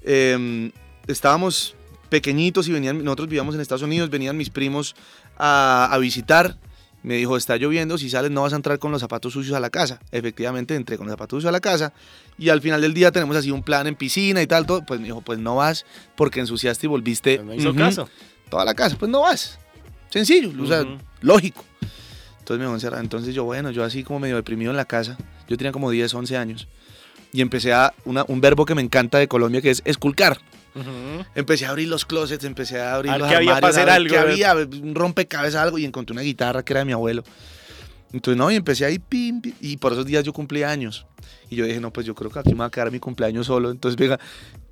Em, 0.04 0.72
estábamos 1.08 1.76
pequeñitos 2.10 2.68
y 2.68 2.72
venían. 2.72 3.04
Nosotros 3.04 3.28
vivíamos 3.28 3.56
en 3.56 3.62
Estados 3.62 3.84
Unidos, 3.84 4.10
venían 4.10 4.38
mis 4.38 4.50
primos 4.50 4.96
a, 5.38 5.90
a 5.92 5.98
visitar 5.98 6.58
me 7.06 7.14
dijo, 7.14 7.38
está 7.38 7.56
lloviendo, 7.56 8.00
si 8.00 8.10
sales 8.10 8.32
no 8.32 8.42
vas 8.42 8.54
a 8.54 8.56
entrar 8.56 8.80
con 8.80 8.92
los 8.92 9.00
zapatos 9.00 9.32
sucios 9.32 9.56
a 9.56 9.60
la 9.60 9.70
casa. 9.70 10.00
Efectivamente, 10.12 10.74
entré 10.74 10.98
con 10.98 11.06
los 11.06 11.14
zapatos 11.14 11.38
sucios 11.38 11.50
a 11.50 11.52
la 11.52 11.60
casa 11.60 11.94
y 12.36 12.50
al 12.50 12.62
final 12.62 12.82
del 12.82 12.96
día 12.96 13.12
tenemos 13.12 13.36
así 13.38 13.52
un 13.52 13.62
plan 13.62 13.86
en 13.86 13.96
piscina 13.96 14.42
y 14.42 14.48
tal, 14.48 14.66
todo. 14.66 14.84
Pues 14.84 15.00
me 15.00 15.06
dijo, 15.06 15.22
pues 15.22 15.38
no 15.38 15.58
vas 15.58 15.86
porque 16.16 16.40
ensuciaste 16.40 16.88
y 16.88 16.90
volviste. 16.90 17.38
no 17.44 17.54
hizo 17.54 17.76
caso. 17.76 18.10
Toda 18.50 18.66
la 18.66 18.74
casa, 18.74 18.96
pues 18.98 19.12
no 19.12 19.22
vas. 19.22 19.60
Sencillo, 20.16 20.50
o 20.64 20.66
sea, 20.66 20.86
lógico. 21.20 21.66
Entonces 22.40 22.90
me 22.90 22.98
a 22.98 23.02
Entonces 23.02 23.36
yo, 23.36 23.44
bueno, 23.44 23.70
yo 23.72 23.84
así 23.84 24.02
como 24.02 24.22
medio 24.22 24.38
deprimido 24.38 24.72
en 24.72 24.78
la 24.78 24.86
casa, 24.86 25.18
yo 25.50 25.58
tenía 25.58 25.74
como 25.74 25.92
10, 25.92 26.14
11 26.14 26.38
años, 26.38 26.70
y 27.34 27.42
empecé 27.42 27.74
a 27.74 27.94
un 28.06 28.40
verbo 28.40 28.64
que 28.64 28.76
me 28.76 28.82
encanta 28.82 29.18
de 29.18 29.28
Colombia, 29.28 29.62
que 29.62 29.72
es 29.72 29.82
esculcar. 29.84 30.40
Empecé 31.36 31.66
a 31.66 31.72
abrir 31.72 31.90
los 31.90 32.06
closets, 32.06 32.46
empecé 32.46 32.80
a 32.80 32.96
abrir 32.96 33.12
los 33.18 33.28
que 33.28 33.36
había 33.36 33.56
para 33.56 33.68
hacer 33.68 33.90
algo. 33.90 34.10
Que 34.10 34.18
había 34.18 34.56
un 34.56 34.96
rompecabezas, 34.96 35.62
algo, 35.62 35.78
y 35.80 35.84
encontré 35.84 36.14
una 36.14 36.22
guitarra 36.22 36.64
que 36.64 36.72
era 36.72 36.80
de 36.80 36.86
mi 36.86 36.94
abuelo. 36.94 37.22
Entonces, 38.14 38.38
no, 38.38 38.50
y 38.50 38.56
empecé 38.56 38.86
ahí, 38.86 39.00
pim, 39.00 39.42
pim, 39.42 39.54
y 39.60 39.76
por 39.76 39.92
esos 39.92 40.06
días 40.06 40.24
yo 40.24 40.32
cumplí 40.32 40.64
años. 40.64 41.06
Y 41.50 41.58
yo 41.58 41.66
dije, 41.66 41.82
no, 41.82 41.92
pues 41.92 42.06
yo 42.06 42.16
creo 42.16 42.32
que 42.32 42.40
aquí 42.40 42.54
me 42.54 42.60
va 42.60 42.66
a 42.68 42.72
quedar 42.72 42.90
mi 42.90 43.00
cumpleaños 43.00 43.48
solo. 43.48 43.70
Entonces, 43.70 43.98
venga, 43.98 44.18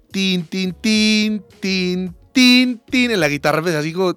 tin, 0.10 0.46
tin, 0.46 0.72
tin, 0.72 1.44
tin, 1.60 2.16
tin, 2.32 2.80
tin, 2.90 3.12
en 3.12 3.20
la 3.20 3.28
guitarra 3.28 3.58
empecé 3.58 3.76
así 3.76 3.92
como 3.92 4.16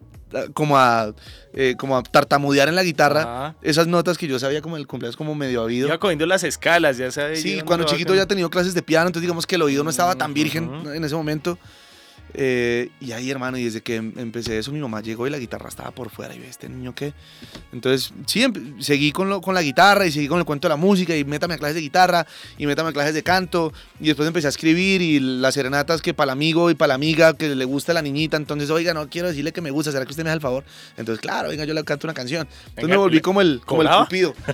como 0.55 0.77
a, 0.77 1.15
eh, 1.53 1.75
como 1.79 1.97
a 1.97 2.03
tartamudear 2.03 2.69
en 2.69 2.75
la 2.75 2.83
guitarra 2.83 3.55
esas 3.63 3.87
notas 3.87 4.19
que 4.19 4.27
yo 4.27 4.39
sabía 4.39 4.61
como 4.61 4.77
el 4.77 4.87
cumpleaños 4.87 5.17
como 5.17 5.35
medio 5.35 5.63
oído. 5.63 5.87
Iba 5.89 5.99
cogiendo 5.99 6.27
las 6.27 6.45
escalas, 6.45 6.97
ya 6.97 7.11
sabes. 7.11 7.41
Sí, 7.43 7.61
cuando 7.63 7.87
chiquito 7.87 8.15
ya 8.15 8.23
he 8.23 8.27
tenido 8.27 8.51
clases 8.51 8.75
de 8.75 8.83
piano, 8.83 9.07
entonces 9.07 9.23
digamos 9.23 9.47
que 9.47 9.55
el 9.55 9.63
oído 9.63 9.85
no 9.85 9.91
estaba 9.91 10.15
tan 10.15 10.35
virgen 10.35 10.71
en 10.95 11.05
ese 11.05 11.15
momento. 11.15 11.59
Eh, 12.35 12.91
y 13.01 13.13
ahí, 13.13 13.31
hermano, 13.31 13.57
y 13.57 13.65
desde 13.65 13.81
que 13.81 13.97
em, 13.97 14.13
empecé 14.17 14.59
eso, 14.59 14.73
mi 14.73 14.81
mamá 14.81 15.01
llegó 15.01 15.27
y 15.27 15.31
la 15.31 15.39
guitarra 15.39 15.69
estaba 15.69 15.91
por 15.91 16.11
fuera. 16.11 16.35
Y 16.35 16.39
ve, 16.39 16.49
¿este 16.49 16.69
niño 16.69 16.95
qué? 16.95 17.15
Entonces, 17.73 18.13
sí, 18.27 18.47
seguí 18.79 19.13
con, 19.13 19.29
lo, 19.29 19.41
con 19.41 19.55
la 19.55 19.63
guitarra 19.63 20.07
y 20.07 20.13
seguí 20.13 20.29
con 20.29 20.39
el 20.39 20.45
cuento 20.45 20.69
de 20.69 20.71
la 20.71 20.77
música 20.77 21.17
y 21.17 21.25
métame 21.25 21.55
a 21.55 21.59
clases 21.59 21.77
de 21.77 21.81
guitarra 21.81 22.27
y 22.59 22.67
métame 22.67 22.91
a 22.91 22.93
clases 22.93 23.15
de 23.15 23.23
canto. 23.23 23.73
Y 24.01 24.09
después 24.09 24.27
empecé 24.27 24.49
a 24.49 24.51
escribir 24.51 25.01
y 25.03 25.21
las 25.21 25.55
serenatas 25.55 26.03
que 26.03 26.15
para 26.15 26.33
el 26.33 26.37
amigo 26.37 26.71
y 26.71 26.75
para 26.75 26.89
la 26.89 26.95
amiga 26.95 27.35
que 27.35 27.55
le 27.55 27.65
gusta 27.65 27.93
la 27.93 28.03
niñita. 28.03 28.37
Entonces, 28.37 28.71
oiga, 28.71 28.93
no 28.93 29.09
quiero 29.09 29.29
decirle 29.29 29.53
que 29.53 29.61
me 29.61 29.71
gusta, 29.71 29.93
¿será 29.93 30.05
que 30.05 30.11
usted 30.11 30.25
me 30.25 30.31
da 30.31 30.35
el 30.35 30.41
favor? 30.41 30.65
Entonces, 30.97 31.21
claro, 31.21 31.49
venga, 31.49 31.65
yo 31.65 31.75
le 31.75 31.85
canto 31.85 32.07
una 32.07 32.15
canción. 32.15 32.47
Entonces 32.69 32.91
me 32.91 32.97
volví 32.97 33.21
como 33.21 33.41
el, 33.41 33.61
como 33.65 33.83
el 33.83 33.89
cupido. 33.89 34.35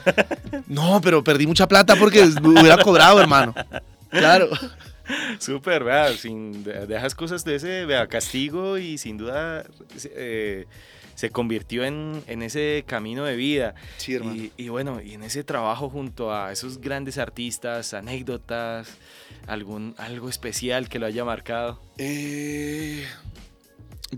No, 0.67 1.01
pero 1.03 1.23
perdí 1.23 1.47
mucha 1.47 1.67
plata 1.67 1.97
porque 1.97 2.23
hubiera 2.23 2.79
cobrado, 2.79 3.21
hermano. 3.21 3.55
Claro. 4.11 4.49
Súper, 5.39 5.85
vea, 5.85 6.13
sin, 6.13 6.65
dejas 6.65 7.15
cosas 7.15 7.45
de 7.45 7.57
ese 7.57 7.85
vea, 7.85 8.07
castigo 8.07 8.79
y 8.79 8.99
sin 8.99 9.17
duda 9.17 9.65
eh, 10.05 10.67
se 11.15 11.31
convirtió 11.31 11.85
en, 11.85 12.23
en, 12.27 12.43
ese 12.43 12.85
camino 12.87 13.25
de 13.25 13.37
vida. 13.37 13.75
Sí, 13.97 14.15
hermano. 14.15 14.43
Y, 14.57 14.69
bueno, 14.69 15.01
y 15.01 15.15
en 15.15 15.23
ese 15.23 15.45
trabajo 15.45 15.89
junto 15.89 16.35
a 16.35 16.53
esos 16.53 16.81
grandes 16.81 17.19
artistas, 17.19 17.95
anécdotas, 17.95 18.89
algún, 19.47 19.95
algo 19.99 20.29
especial 20.29 20.89
que 20.89 20.99
lo 20.99 21.07
haya 21.07 21.25
marcado. 21.25 21.81
Eh, 21.99 23.05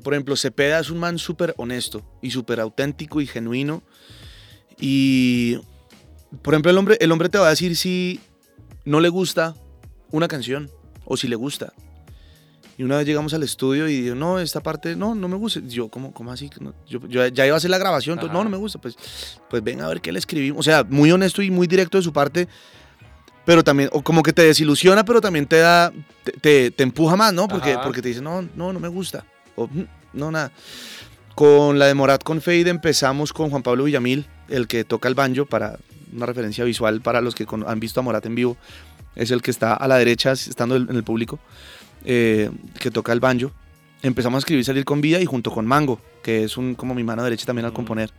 por 0.02 0.14
ejemplo, 0.14 0.36
Cepeda 0.36 0.80
es 0.80 0.90
un 0.90 0.98
man 0.98 1.18
súper 1.18 1.54
honesto 1.56 2.02
y 2.22 2.30
súper 2.30 2.60
auténtico 2.60 3.20
y 3.20 3.26
genuino. 3.26 3.82
Y, 4.78 5.58
por 6.42 6.54
ejemplo, 6.54 6.70
el 6.70 6.78
hombre, 6.78 6.96
el 7.00 7.12
hombre 7.12 7.28
te 7.28 7.38
va 7.38 7.46
a 7.46 7.50
decir 7.50 7.76
si 7.76 8.20
no 8.84 9.00
le 9.00 9.08
gusta 9.08 9.54
una 10.10 10.28
canción 10.28 10.70
o 11.04 11.16
si 11.16 11.28
le 11.28 11.36
gusta. 11.36 11.72
Y 12.76 12.82
una 12.82 12.96
vez 12.96 13.06
llegamos 13.06 13.32
al 13.34 13.42
estudio 13.44 13.88
y 13.88 14.00
dijo, 14.02 14.14
no, 14.16 14.40
esta 14.40 14.60
parte, 14.60 14.96
no, 14.96 15.14
no 15.14 15.28
me 15.28 15.36
gusta. 15.36 15.60
Yo, 15.64 15.88
¿cómo, 15.88 16.12
cómo 16.12 16.32
así? 16.32 16.50
Yo, 16.88 16.98
ya 17.28 17.46
iba 17.46 17.54
a 17.54 17.58
hacer 17.58 17.70
la 17.70 17.78
grabación, 17.78 18.14
entonces, 18.14 18.34
no, 18.34 18.42
no 18.42 18.50
me 18.50 18.56
gusta. 18.56 18.80
Pues, 18.80 18.96
pues 19.48 19.62
ven 19.62 19.80
a 19.80 19.88
ver 19.88 20.00
qué 20.00 20.10
le 20.10 20.18
escribimos. 20.18 20.58
O 20.58 20.62
sea, 20.62 20.82
muy 20.82 21.12
honesto 21.12 21.40
y 21.40 21.50
muy 21.50 21.68
directo 21.68 21.98
de 21.98 22.02
su 22.02 22.12
parte, 22.12 22.48
pero 23.44 23.62
también, 23.62 23.90
o 23.92 24.02
como 24.02 24.22
que 24.22 24.32
te 24.32 24.42
desilusiona, 24.42 25.04
pero 25.04 25.20
también 25.20 25.46
te 25.46 25.58
da, 25.58 25.92
te, 26.40 26.72
te, 26.72 26.82
empuja 26.82 27.14
más, 27.14 27.32
¿no? 27.32 27.46
Porque, 27.46 27.78
porque 27.84 28.02
te 28.02 28.08
dice, 28.08 28.20
no, 28.20 28.42
no, 28.56 28.72
no 28.72 28.80
me 28.80 28.88
gusta. 28.88 29.24
O, 29.54 29.68
mm, 29.68 29.86
no, 30.14 30.32
nada. 30.32 30.50
Con 31.36 31.78
la 31.78 31.86
de 31.86 31.94
Morat 31.94 32.24
con 32.24 32.40
Fade 32.40 32.70
empezamos 32.70 33.32
con 33.32 33.50
Juan 33.50 33.62
Pablo 33.62 33.84
Villamil, 33.84 34.26
el 34.48 34.66
que 34.66 34.84
toca 34.84 35.08
el 35.08 35.14
banjo, 35.14 35.46
para 35.46 35.78
una 36.12 36.26
referencia 36.26 36.64
visual 36.64 37.00
para 37.00 37.20
los 37.20 37.34
que 37.34 37.46
han 37.66 37.80
visto 37.80 38.00
a 38.00 38.02
Morat 38.02 38.26
en 38.26 38.34
vivo 38.34 38.56
es 39.16 39.30
el 39.30 39.42
que 39.42 39.50
está 39.50 39.74
a 39.74 39.88
la 39.88 39.96
derecha, 39.96 40.32
estando 40.32 40.76
en 40.76 40.94
el 40.94 41.04
público, 41.04 41.38
eh, 42.04 42.50
que 42.78 42.90
toca 42.90 43.12
el 43.12 43.20
banjo. 43.20 43.52
Empezamos 44.02 44.36
a 44.36 44.40
escribir 44.40 44.64
Salir 44.64 44.84
con 44.84 45.00
Vida 45.00 45.20
y 45.20 45.24
junto 45.24 45.50
con 45.50 45.66
Mango, 45.66 46.00
que 46.22 46.44
es 46.44 46.56
un, 46.56 46.74
como 46.74 46.94
mi 46.94 47.04
mano 47.04 47.22
derecha 47.24 47.46
también 47.46 47.64
al 47.64 47.72
mm. 47.72 47.76
componer. 47.76 48.10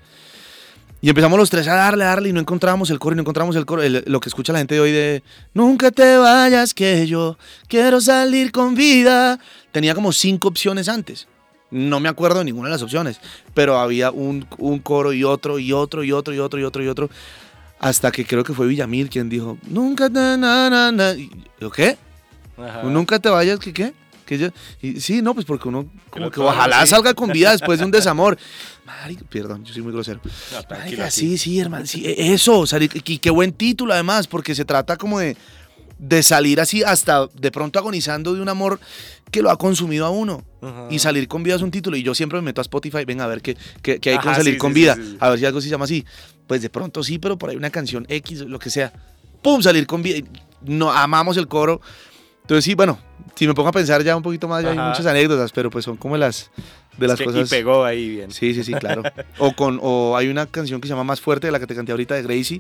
Y 1.01 1.09
empezamos 1.09 1.37
los 1.37 1.51
tres 1.51 1.67
a 1.67 1.75
darle, 1.75 2.03
a 2.03 2.07
darle 2.07 2.29
y 2.29 2.33
no 2.33 2.39
encontrábamos 2.39 2.89
el 2.89 2.97
coro 2.97 3.13
y 3.13 3.17
no 3.17 3.21
encontramos 3.21 3.55
el 3.55 3.65
coro. 3.65 3.83
lo 3.87 4.19
que 4.19 4.29
escucha 4.29 4.53
la 4.53 4.59
gente 4.59 4.73
de 4.73 4.81
hoy 4.81 4.91
de 4.91 5.21
Nunca 5.53 5.91
te 5.91 6.17
vayas 6.17 6.73
que 6.73 7.05
yo 7.05 7.37
quiero 7.67 8.01
salir 8.01 8.51
con 8.51 8.73
vida. 8.73 9.39
Tenía 9.71 9.93
como 9.93 10.11
cinco 10.11 10.47
opciones 10.47 10.89
antes. 10.89 11.27
No 11.69 11.99
me 11.99 12.09
acuerdo 12.09 12.39
de 12.39 12.45
ninguna 12.45 12.69
de 12.69 12.73
las 12.75 12.81
opciones, 12.81 13.19
pero 13.53 13.77
había 13.77 14.09
un, 14.09 14.47
un 14.57 14.79
coro 14.79 15.13
y 15.13 15.23
otro 15.23 15.59
y 15.59 15.73
otro 15.73 16.03
y 16.03 16.11
otro 16.11 16.33
y 16.33 16.39
otro 16.39 16.59
y 16.59 16.63
otro 16.63 16.83
y 16.83 16.87
otro. 16.87 17.09
Hasta 17.79 18.12
que 18.12 18.25
creo 18.25 18.44
que 18.44 18.53
fue 18.53 18.67
Villamil 18.67 19.10
quien 19.10 19.29
dijo, 19.29 19.58
nunca 19.67 20.10
te... 20.10 20.20
Na, 20.20 20.70
na, 20.70 20.91
na. 20.91 21.13
¿Qué? 21.74 21.98
Nunca 22.84 23.20
te 23.20 23.29
vayas, 23.29 23.60
¿qué 23.60 23.74
qué? 23.74 23.94
Que 24.25 24.39
yo, 24.39 24.48
y, 24.82 25.00
sí, 25.01 25.22
no, 25.22 25.36
pues 25.36 25.46
porque 25.46 25.67
uno 25.67 25.86
como 26.10 26.32
que 26.32 26.39
ojalá 26.39 26.84
salga 26.88 27.13
con 27.13 27.32
vida 27.32 27.51
después 27.51 27.77
de 27.77 27.86
un 27.86 27.91
desamor. 27.91 28.38
Perdón, 29.29 29.63
yo 29.63 29.74
soy 29.74 29.84
muy 29.84 29.91
grosero. 29.91 30.20
sí, 31.10 31.38
sí, 31.38 31.60
hermano, 31.60 31.86
sí, 31.86 32.03
e, 32.05 32.34
eso, 32.34 32.65
salir, 32.65 32.89
y 32.94 33.20
qué 33.20 33.29
buen 33.29 33.51
título 33.51 33.94
además, 33.94 34.25
porque 34.25 34.55
se 34.55 34.65
trata 34.65 34.98
como 34.98 35.20
de, 35.20 35.38
de 35.97 36.23
salir 36.23 36.59
así 36.59 36.83
hasta 36.83 37.27
de 37.27 37.51
pronto 37.51 37.79
agonizando 37.79 38.33
de 38.33 38.41
un 38.41 38.49
amor 38.49 38.79
que 39.31 39.41
lo 39.41 39.49
ha 39.49 39.57
consumido 39.57 40.05
a 40.05 40.09
uno. 40.09 40.43
Y 40.89 40.97
salir 40.97 41.27
con 41.27 41.43
vida 41.43 41.55
es 41.55 41.61
un 41.61 41.69
título. 41.69 41.95
Y 41.95 42.01
yo 42.01 42.15
siempre 42.15 42.39
me 42.39 42.45
meto 42.45 42.59
a 42.59 42.63
Spotify, 42.63 43.05
venga 43.05 43.25
a 43.25 43.27
ver 43.27 43.41
qué, 43.41 43.55
qué, 43.81 43.99
hay 44.09 44.17
con 44.17 44.33
salir 44.33 44.57
con 44.57 44.73
vida. 44.73 44.97
a 45.19 45.29
ver 45.29 45.39
si 45.39 45.45
algo 45.45 45.61
se 45.61 45.69
llama 45.69 45.85
así. 45.85 46.05
Pues 46.47 46.61
de 46.61 46.69
pronto 46.69 47.03
sí, 47.03 47.19
pero 47.19 47.37
por 47.37 47.49
ahí 47.49 47.55
una 47.55 47.69
canción 47.69 48.05
X, 48.09 48.41
lo 48.41 48.57
que 48.57 48.69
sea. 48.69 48.91
¡Pum! 49.41 49.61
Salir 49.61 49.85
con 49.85 50.01
vida. 50.01 50.25
No, 50.61 50.91
amamos 50.91 51.37
el 51.37 51.47
coro. 51.47 51.81
Entonces 52.45 52.63
sí, 52.63 52.75
bueno, 52.75 52.99
si 53.33 53.47
me 53.47 53.55
pongo 53.55 53.69
a 53.69 53.71
pensar 53.71 54.03
ya 54.03 54.15
un 54.15 54.21
poquito 54.21 54.47
más, 54.47 54.63
ya 54.63 54.69
hay 54.69 54.77
muchas 54.77 55.05
anécdotas, 55.07 55.51
pero 55.51 55.71
pues 55.71 55.83
son 55.83 55.97
como 55.97 56.15
las, 56.15 56.51
de 56.95 57.07
las 57.07 57.19
cosas. 57.19 57.47
Y 57.47 57.49
pegó 57.49 57.83
ahí 57.83 58.07
bien. 58.07 58.31
Sí, 58.31 58.53
sí, 58.53 58.63
sí, 58.63 58.71
claro. 58.73 59.01
o, 59.39 59.53
con, 59.53 59.79
o 59.81 60.15
hay 60.15 60.27
una 60.27 60.45
canción 60.45 60.79
que 60.79 60.87
se 60.87 60.93
llama 60.93 61.03
Más 61.03 61.21
Fuerte, 61.21 61.47
de 61.47 61.51
la 61.51 61.59
que 61.59 61.65
te 61.65 61.73
canté 61.73 61.91
ahorita 61.91 62.13
de 62.13 62.21
Gracie. 62.21 62.59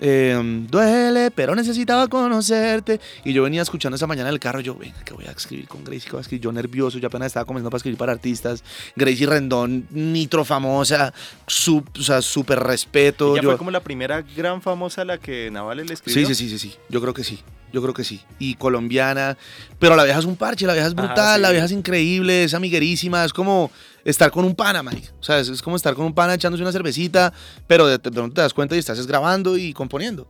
Em, 0.00 0.66
duele, 0.66 1.30
pero 1.30 1.54
necesitaba 1.54 2.08
conocerte. 2.08 3.00
Y 3.24 3.32
yo 3.32 3.42
venía 3.42 3.62
escuchando 3.62 3.96
esa 3.96 4.06
mañana 4.06 4.28
en 4.28 4.34
el 4.34 4.38
carro, 4.38 4.60
yo, 4.60 4.74
venga, 4.74 5.02
que 5.02 5.14
voy 5.14 5.24
a 5.24 5.30
escribir 5.30 5.66
con 5.66 5.82
Gracie, 5.82 6.04
que 6.04 6.12
voy 6.12 6.18
a 6.18 6.22
escribir. 6.22 6.42
Yo 6.42 6.52
nervioso, 6.52 6.98
yo 6.98 7.08
apenas 7.08 7.28
estaba 7.28 7.46
comenzando 7.46 7.70
para 7.70 7.78
escribir 7.78 7.98
para 7.98 8.12
artistas. 8.12 8.62
Gracie 8.96 9.26
Rendón, 9.26 9.86
nitro 9.90 10.44
famosa, 10.44 11.14
o 11.46 12.02
sea, 12.02 12.20
súper 12.20 12.60
respeto. 12.60 13.34
¿Y 13.34 13.40
ya 13.40 13.44
fue 13.44 13.56
como 13.56 13.70
la 13.70 13.80
primera 13.80 14.22
gran 14.36 14.60
famosa 14.60 15.00
a 15.02 15.04
la 15.06 15.18
que 15.18 15.50
Naval 15.50 15.78
le 15.86 15.94
escribió? 15.94 16.26
Sí, 16.26 16.34
sí, 16.34 16.48
sí, 16.48 16.58
sí, 16.58 16.70
sí. 16.70 16.76
Yo 16.90 17.00
creo 17.00 17.14
que 17.14 17.24
sí. 17.24 17.42
Yo 17.76 17.82
creo 17.82 17.92
que 17.92 18.04
sí. 18.04 18.22
Y 18.38 18.54
colombiana. 18.54 19.36
Pero 19.78 19.96
la 19.96 20.04
vieja 20.04 20.18
es 20.18 20.24
un 20.24 20.36
parche, 20.36 20.66
la 20.66 20.72
vieja 20.72 20.88
es 20.88 20.94
brutal, 20.94 21.42
la 21.42 21.50
vieja 21.50 21.66
es 21.66 21.72
increíble, 21.72 22.44
es 22.44 22.54
amiguerísima, 22.54 23.22
es 23.22 23.34
como 23.34 23.70
estar 24.02 24.30
con 24.30 24.46
un 24.46 24.54
pana, 24.54 24.82
Mike. 24.82 25.10
O 25.20 25.22
sea, 25.22 25.40
es, 25.40 25.60
como 25.60 25.76
estar 25.76 25.94
con 25.94 26.06
un 26.06 26.14
pana 26.14 26.32
echándose 26.32 26.62
una 26.62 26.72
cervecita, 26.72 27.34
pero 27.66 27.86
de, 27.86 27.98
pronto 27.98 28.32
te 28.32 28.40
das 28.40 28.54
cuenta 28.54 28.74
y 28.74 28.78
estás 28.78 29.06
grabando 29.06 29.58
y 29.58 29.74
componiendo. 29.74 30.26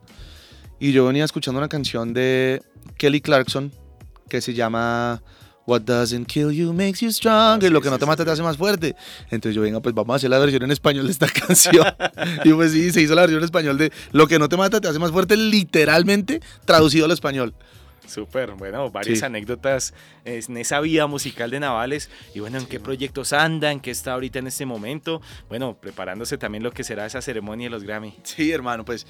Y 0.77 0.91
yo 0.91 1.05
venía 1.05 1.23
escuchando 1.23 1.57
una 1.57 1.69
canción 1.69 2.13
de 2.13 2.61
Kelly 2.97 3.21
Clarkson 3.21 3.71
que 4.27 4.41
se 4.41 4.53
llama 4.53 5.23
What 5.67 5.81
doesn't 5.81 6.27
kill 6.27 6.49
you 6.53 6.71
makes 6.71 7.01
you 7.01 7.11
stronger. 7.11 7.69
lo 7.69 7.81
que 7.81 7.89
no 7.89 7.99
te 7.99 8.05
mata 8.05 8.23
te 8.23 8.31
hace 8.31 8.41
más 8.41 8.55
fuerte. 8.55 8.95
Entonces 9.29 9.53
yo, 9.53 9.61
venga, 9.61 9.81
pues 9.81 9.93
vamos 9.93 10.13
a 10.13 10.15
hacer 10.15 10.29
la 10.29 10.39
versión 10.39 10.63
en 10.63 10.71
español 10.71 11.05
de 11.05 11.11
esta 11.11 11.27
canción. 11.47 11.85
y 12.45 12.53
pues 12.53 12.71
sí, 12.71 12.89
se 12.93 13.01
hizo 13.01 13.13
la 13.13 13.23
versión 13.23 13.39
en 13.39 13.45
español 13.45 13.77
de 13.77 13.91
Lo 14.13 14.27
que 14.27 14.39
no 14.39 14.47
te 14.47 14.55
mata 14.55 14.79
te 14.79 14.87
hace 14.87 14.97
más 14.97 15.11
fuerte, 15.11 15.35
literalmente 15.35 16.41
traducido 16.63 17.03
al 17.03 17.11
español. 17.11 17.53
Súper, 18.07 18.51
bueno, 18.53 18.89
varias 18.89 19.21
anécdotas 19.23 19.93
en 20.23 20.55
esa 20.55 20.79
vida 20.79 21.05
musical 21.07 21.51
de 21.51 21.59
Navales. 21.59 22.09
Y 22.33 22.39
bueno, 22.39 22.57
¿en 22.59 22.65
qué 22.65 22.79
proyectos 22.79 23.33
andan? 23.33 23.81
¿Qué 23.81 23.91
está 23.91 24.13
ahorita 24.13 24.39
en 24.39 24.47
este 24.47 24.65
momento? 24.65 25.21
Bueno, 25.49 25.77
preparándose 25.77 26.37
también 26.37 26.63
lo 26.63 26.71
que 26.71 26.85
será 26.85 27.05
esa 27.05 27.21
ceremonia 27.21 27.65
de 27.65 27.71
los 27.71 27.83
Grammy. 27.83 28.15
Sí, 28.23 28.49
hermano, 28.51 28.85
pues 28.85 29.05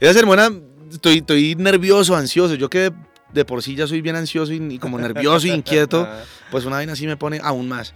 esa 0.00 0.12
ceremonia, 0.12 0.50
estoy, 0.90 1.18
estoy 1.18 1.54
nervioso, 1.54 2.16
ansioso. 2.16 2.56
Yo 2.56 2.68
que 2.68 2.92
de 3.32 3.44
por 3.44 3.62
sí 3.62 3.74
ya 3.74 3.86
soy 3.86 4.00
bien 4.00 4.16
ansioso 4.16 4.52
y, 4.52 4.78
como 4.78 4.98
nervioso 4.98 5.46
e 5.46 5.50
inquieto, 5.50 6.08
pues 6.50 6.64
una 6.64 6.76
vaina 6.76 6.92
así 6.92 7.06
me 7.06 7.16
pone 7.16 7.40
aún 7.42 7.68
más. 7.68 7.94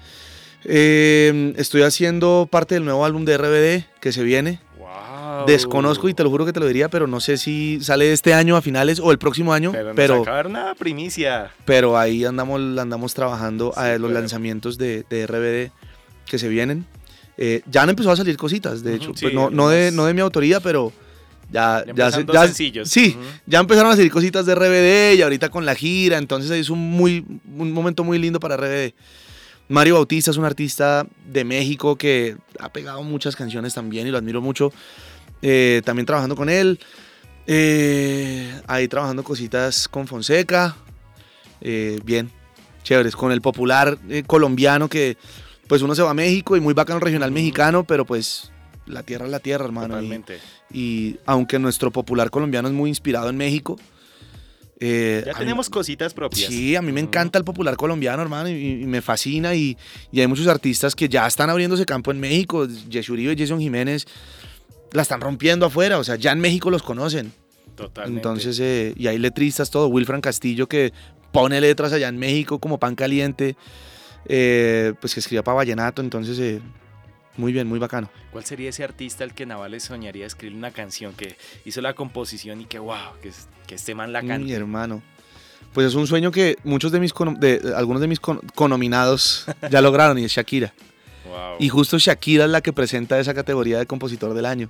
Em, 0.64 1.52
estoy 1.56 1.82
haciendo 1.82 2.48
parte 2.50 2.74
del 2.74 2.84
nuevo 2.84 3.04
álbum 3.04 3.24
de 3.24 3.36
RBD 3.36 4.00
que 4.00 4.12
se 4.12 4.22
viene. 4.22 4.60
Desconozco 5.46 6.08
y 6.08 6.14
te 6.14 6.22
lo 6.22 6.30
juro 6.30 6.46
que 6.46 6.52
te 6.52 6.60
lo 6.60 6.66
diría, 6.66 6.88
pero 6.88 7.06
no 7.06 7.20
sé 7.20 7.36
si 7.36 7.78
sale 7.82 8.12
este 8.12 8.32
año 8.32 8.56
a 8.56 8.62
finales 8.62 9.00
o 9.00 9.10
el 9.10 9.18
próximo 9.18 9.52
año. 9.52 9.72
Pero, 9.94 10.22
pero 10.24 10.48
nada, 10.48 10.74
primicia. 10.74 11.50
Pero 11.64 11.98
ahí 11.98 12.24
andamos, 12.24 12.60
andamos 12.78 13.14
trabajando 13.14 13.76
a 13.76 13.98
los 13.98 14.10
lanzamientos 14.12 14.78
de, 14.78 15.04
de, 15.10 15.26
RBD 15.26 15.72
que 16.26 16.38
se 16.38 16.48
vienen. 16.48 16.86
Eh, 17.36 17.62
ya 17.66 17.82
han 17.82 17.90
empezado 17.90 18.12
a 18.12 18.16
salir 18.16 18.36
cositas, 18.36 18.82
de 18.84 18.94
hecho. 18.94 19.12
Pues 19.20 19.34
no, 19.34 19.50
no, 19.50 19.68
de, 19.68 19.90
no 19.90 20.06
de 20.06 20.14
mi 20.14 20.20
autoría, 20.20 20.60
pero 20.60 20.92
ya, 21.54 21.84
ya, 21.94 22.10
ya, 22.10 22.46
sencillos. 22.46 22.90
Sí, 22.90 23.16
ya 23.46 23.60
empezaron 23.60 23.92
a 23.92 23.96
salir 23.96 24.10
cositas 24.10 24.44
de 24.44 24.56
RBD 24.56 25.16
y 25.16 25.22
ahorita 25.22 25.50
con 25.50 25.64
la 25.64 25.76
gira, 25.76 26.18
entonces 26.18 26.50
es 26.50 26.68
un, 26.68 26.80
muy, 26.80 27.24
un 27.56 27.72
momento 27.72 28.02
muy 28.02 28.18
lindo 28.18 28.40
para 28.40 28.56
RBD. 28.56 28.92
Mario 29.68 29.94
Bautista 29.94 30.32
es 30.32 30.36
un 30.36 30.44
artista 30.44 31.06
de 31.26 31.44
México 31.44 31.96
que 31.96 32.36
ha 32.58 32.72
pegado 32.72 33.02
muchas 33.04 33.36
canciones 33.36 33.72
también 33.72 34.06
y 34.06 34.10
lo 34.10 34.18
admiro 34.18 34.40
mucho. 34.40 34.72
Eh, 35.42 35.80
también 35.84 36.06
trabajando 36.06 36.34
con 36.34 36.50
él. 36.50 36.80
Eh, 37.46 38.60
ahí 38.66 38.88
trabajando 38.88 39.22
cositas 39.22 39.86
con 39.86 40.08
Fonseca. 40.08 40.76
Eh, 41.60 42.00
bien, 42.04 42.30
chéveres. 42.82 43.14
Con 43.14 43.30
el 43.30 43.40
popular 43.40 43.96
colombiano 44.26 44.88
que 44.88 45.16
pues 45.68 45.80
uno 45.82 45.94
se 45.94 46.02
va 46.02 46.10
a 46.10 46.14
México 46.14 46.56
y 46.56 46.60
muy 46.60 46.74
bacano 46.74 47.00
regional 47.00 47.30
mexicano, 47.30 47.84
pero 47.84 48.04
pues 48.04 48.50
la 48.86 49.02
tierra 49.02 49.26
es 49.26 49.30
la 49.30 49.40
tierra, 49.40 49.64
hermano. 49.64 50.00
Y, 50.72 51.16
aunque 51.26 51.58
nuestro 51.58 51.90
popular 51.90 52.30
colombiano 52.30 52.68
es 52.68 52.74
muy 52.74 52.90
inspirado 52.90 53.30
en 53.30 53.36
México. 53.36 53.78
Eh, 54.80 55.22
ya 55.24 55.34
tenemos 55.34 55.70
cositas 55.70 56.12
propias. 56.12 56.48
Sí, 56.48 56.76
a 56.76 56.82
mí 56.82 56.92
me 56.92 57.00
encanta 57.00 57.38
el 57.38 57.44
popular 57.44 57.76
colombiano, 57.76 58.20
hermano, 58.22 58.48
y, 58.48 58.84
me 58.86 59.00
fascina. 59.00 59.54
Y, 59.54 59.76
hay 60.12 60.26
muchos 60.26 60.46
artistas 60.46 60.94
que 60.94 61.08
ya 61.08 61.26
están 61.26 61.50
abriéndose 61.50 61.86
campo 61.86 62.10
en 62.10 62.20
México. 62.20 62.66
Uribe 63.08 63.32
y 63.32 63.38
Jason 63.38 63.60
Jiménez 63.60 64.06
la 64.92 65.02
están 65.02 65.20
rompiendo 65.20 65.66
afuera. 65.66 65.98
O 65.98 66.04
sea, 66.04 66.16
ya 66.16 66.32
en 66.32 66.40
México 66.40 66.70
los 66.70 66.82
conocen. 66.82 67.32
Totalmente. 67.74 68.18
Entonces, 68.18 68.58
eh, 68.60 68.94
y 68.96 69.06
hay 69.06 69.18
letristas, 69.18 69.70
todo. 69.70 69.88
Wilfran 69.88 70.20
Castillo 70.20 70.68
que 70.68 70.92
pone 71.32 71.60
letras 71.60 71.92
allá 71.92 72.08
en 72.08 72.18
México 72.18 72.58
como 72.58 72.78
pan 72.78 72.94
caliente. 72.94 73.56
Eh, 74.26 74.94
pues 75.00 75.14
que 75.14 75.20
escriba 75.20 75.42
para 75.42 75.56
Vallenato. 75.56 76.02
Entonces, 76.02 76.60
muy 77.36 77.52
bien, 77.52 77.66
muy 77.66 77.78
bacano. 77.78 78.10
¿Cuál 78.30 78.44
sería 78.44 78.70
ese 78.70 78.84
artista 78.84 79.24
al 79.24 79.34
que 79.34 79.46
Navales 79.46 79.82
soñaría 79.82 80.26
escribir 80.26 80.56
una 80.56 80.70
canción 80.70 81.14
que 81.14 81.36
hizo 81.64 81.80
la 81.80 81.94
composición 81.94 82.60
y 82.60 82.66
que 82.66 82.78
wow, 82.78 83.18
que, 83.22 83.32
que 83.66 83.74
este 83.74 83.94
man 83.94 84.12
la 84.12 84.20
cante? 84.20 84.44
Mi 84.44 84.52
hermano. 84.52 85.02
Pues 85.72 85.88
es 85.88 85.94
un 85.94 86.06
sueño 86.06 86.30
que 86.30 86.56
muchos 86.62 86.92
de 86.92 87.00
mis 87.00 87.12
de, 87.40 87.74
algunos 87.76 88.00
de 88.00 88.06
mis 88.06 88.20
conominados 88.20 89.46
ya 89.70 89.80
lograron 89.80 90.18
y 90.18 90.24
es 90.24 90.32
Shakira. 90.32 90.72
Wow. 91.26 91.56
Y 91.58 91.68
justo 91.68 91.98
Shakira 91.98 92.44
es 92.44 92.50
la 92.50 92.60
que 92.60 92.72
presenta 92.72 93.18
esa 93.18 93.34
categoría 93.34 93.78
de 93.78 93.86
compositor 93.86 94.34
del 94.34 94.46
año. 94.46 94.68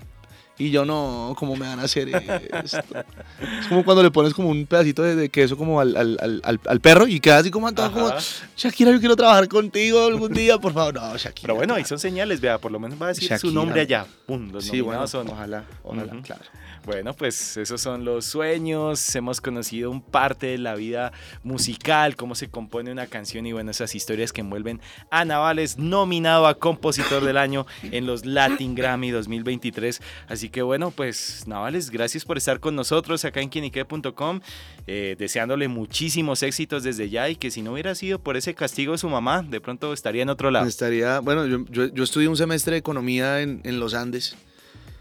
Y 0.57 0.71
yo 0.71 0.85
no, 0.85 1.35
¿cómo 1.37 1.57
me 1.57 1.67
van 1.67 1.81
a 1.81 1.83
hacer 1.83 2.09
esto? 2.09 2.33
es 2.63 3.67
como 3.69 3.85
cuando 3.85 4.05
le 4.05 4.11
pones 4.13 4.33
como 4.33 4.51
un 4.51 4.67
pedacito 4.67 5.03
de, 5.03 5.29
queso 5.29 5.57
como 5.57 5.81
al, 5.81 5.97
al, 5.97 6.41
al, 6.45 6.61
al, 6.65 6.81
perro 6.81 7.09
y 7.09 7.19
queda 7.19 7.39
así 7.39 7.51
como 7.51 7.73
todo 7.73 7.93
como, 7.93 8.13
Shakira, 8.57 8.93
yo 8.93 9.01
quiero 9.01 9.17
trabajar 9.17 9.49
contigo 9.49 10.05
algún 10.05 10.33
día, 10.33 10.59
por 10.59 10.73
favor. 10.73 10.95
No, 10.95 11.17
Shakira. 11.17 11.43
Pero 11.43 11.55
bueno, 11.57 11.75
ahí 11.75 11.85
son 11.85 11.99
señales, 11.99 12.41
vea, 12.41 12.59
por 12.59 12.71
lo 12.71 12.79
menos 12.79 13.01
va 13.01 13.07
a 13.07 13.09
decir 13.09 13.37
su 13.37 13.51
nombre 13.51 13.81
allá. 13.81 14.07
Pum, 14.27 14.53
los 14.53 14.65
sí, 14.65 14.81
bueno, 14.81 15.07
son. 15.09 15.29
Ojalá, 15.29 15.65
ojalá, 15.83 16.23
claro. 16.23 16.45
Bueno, 16.87 17.15
pues 17.15 17.57
esos 17.57 17.81
son 17.81 18.05
los 18.05 18.27
sueños. 18.27 19.17
Hemos 19.17 19.41
conocido 19.41 19.91
un 19.91 20.03
parte 20.03 20.49
de 20.49 20.59
la 20.59 20.75
vida 20.75 21.12
musical, 21.43 22.14
cómo 22.14 22.35
se 22.35 22.49
compone 22.49 22.93
una 22.93 23.07
canción 23.07 23.47
y 23.47 23.53
bueno, 23.53 23.71
esas 23.71 23.95
historias 23.95 24.33
que 24.33 24.43
envuelven 24.43 24.83
a 25.11 25.25
Navales, 25.25 25.79
nominado 25.79 26.47
a 26.47 26.59
Compositor 26.59 27.25
del 27.25 27.38
Año 27.38 27.67
en 27.83 28.07
los 28.07 28.27
Latin 28.27 28.75
Grammy 28.75 29.11
2023. 29.11 30.03
Así 30.29 30.43
que 30.48 30.62
bueno, 30.62 30.90
pues 30.90 31.44
Navales, 31.46 31.90
gracias 31.90 32.24
por 32.24 32.38
estar 32.38 32.61
con 32.61 32.74
nosotros 32.74 33.24
acá 33.24 33.40
en 33.40 33.48
quienique.com. 33.48 34.40
Eh, 34.87 35.16
deseándole 35.18 35.68
muchísimos 35.68 36.42
éxitos 36.42 36.83
desde 36.83 37.09
ya 37.09 37.28
y 37.28 37.37
que 37.37 37.50
si 37.50 37.62
no 37.62 37.72
hubiera 37.72 37.94
sido 37.94 38.18
por 38.18 38.37
ese 38.37 38.54
castigo 38.54 38.92
de 38.92 38.98
su 38.98 39.09
mamá, 39.09 39.42
de 39.42 39.61
pronto 39.61 39.92
estaría 39.92 40.22
en 40.22 40.28
otro 40.28 40.50
lado. 40.50 40.66
Estaría, 40.66 41.20
bueno, 41.20 41.46
yo, 41.46 41.87
yo, 41.87 42.04
estudié 42.04 42.28
un 42.28 42.37
semestre 42.37 42.72
de 42.72 42.78
economía 42.78 43.40
en, 43.40 43.61
en 43.64 43.80
los 43.80 43.94
Andes 43.94 44.37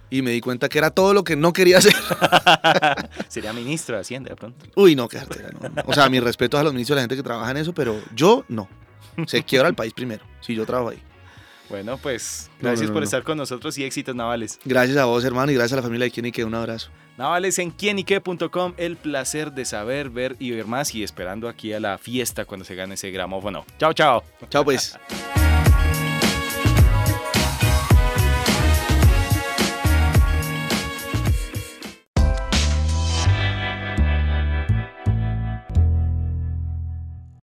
y 0.10 0.22
me 0.22 0.30
di 0.30 0.42
cuenta 0.42 0.70
que 0.70 0.78
era 0.78 0.92
todo 0.92 1.14
lo 1.14 1.24
que 1.24 1.36
no 1.36 1.54
quería 1.54 1.80
hacer. 1.80 1.96
Sería 3.28 3.52
ministro 3.52 3.96
de 3.96 4.02
Hacienda 4.02 4.30
de 4.30 4.36
pronto. 4.36 4.66
Uy, 4.76 4.96
no, 4.96 5.08
qué 5.08 5.18
no, 5.20 5.84
O 5.86 5.94
sea, 5.94 6.08
mi 6.08 6.20
respeto 6.20 6.58
a 6.58 6.64
los 6.64 6.72
ministros, 6.72 6.96
a 6.96 6.98
la 6.98 7.02
gente 7.02 7.16
que 7.16 7.24
trabaja 7.24 7.50
en 7.50 7.58
eso, 7.58 7.74
pero 7.74 8.00
yo 8.16 8.46
no. 8.48 8.70
Se 9.26 9.44
quiebra 9.44 9.70
el 9.70 9.76
país 9.76 9.92
primero, 9.94 10.24
si 10.40 10.54
yo 10.54 10.66
trabajo 10.68 10.90
ahí. 10.90 11.02
Bueno, 11.74 11.98
pues 11.98 12.52
gracias 12.62 12.92
por 12.92 13.02
estar 13.02 13.24
con 13.24 13.36
nosotros 13.36 13.76
y 13.80 13.84
éxitos 13.84 14.14
navales. 14.14 14.60
Gracias 14.64 14.96
a 14.96 15.06
vos, 15.06 15.26
hermano, 15.26 15.52
y 15.52 15.56
gracias 15.56 15.74
a 15.74 15.78
la 15.78 15.82
familia 15.82 16.06
de 16.06 16.12
Quienique. 16.12 16.46
Un 16.46 16.54
abrazo. 16.54 16.92
Navales 17.18 17.58
en 17.58 17.72
quienique.com, 17.72 18.76
el 18.78 18.96
placer 18.96 19.54
de 19.54 19.66
saber, 19.66 20.12
ver 20.12 20.36
y 20.38 20.52
ver 20.52 20.68
más 20.68 20.94
y 20.94 21.02
esperando 21.02 21.50
aquí 21.50 21.74
a 21.74 21.80
la 21.80 21.98
fiesta 21.98 22.46
cuando 22.46 22.64
se 22.64 22.76
gane 22.76 22.94
ese 22.94 23.10
gramófono. 23.10 23.66
Chao, 23.80 23.92
chao. 23.92 24.24
Chao, 24.52 24.64
pues. 24.64 24.96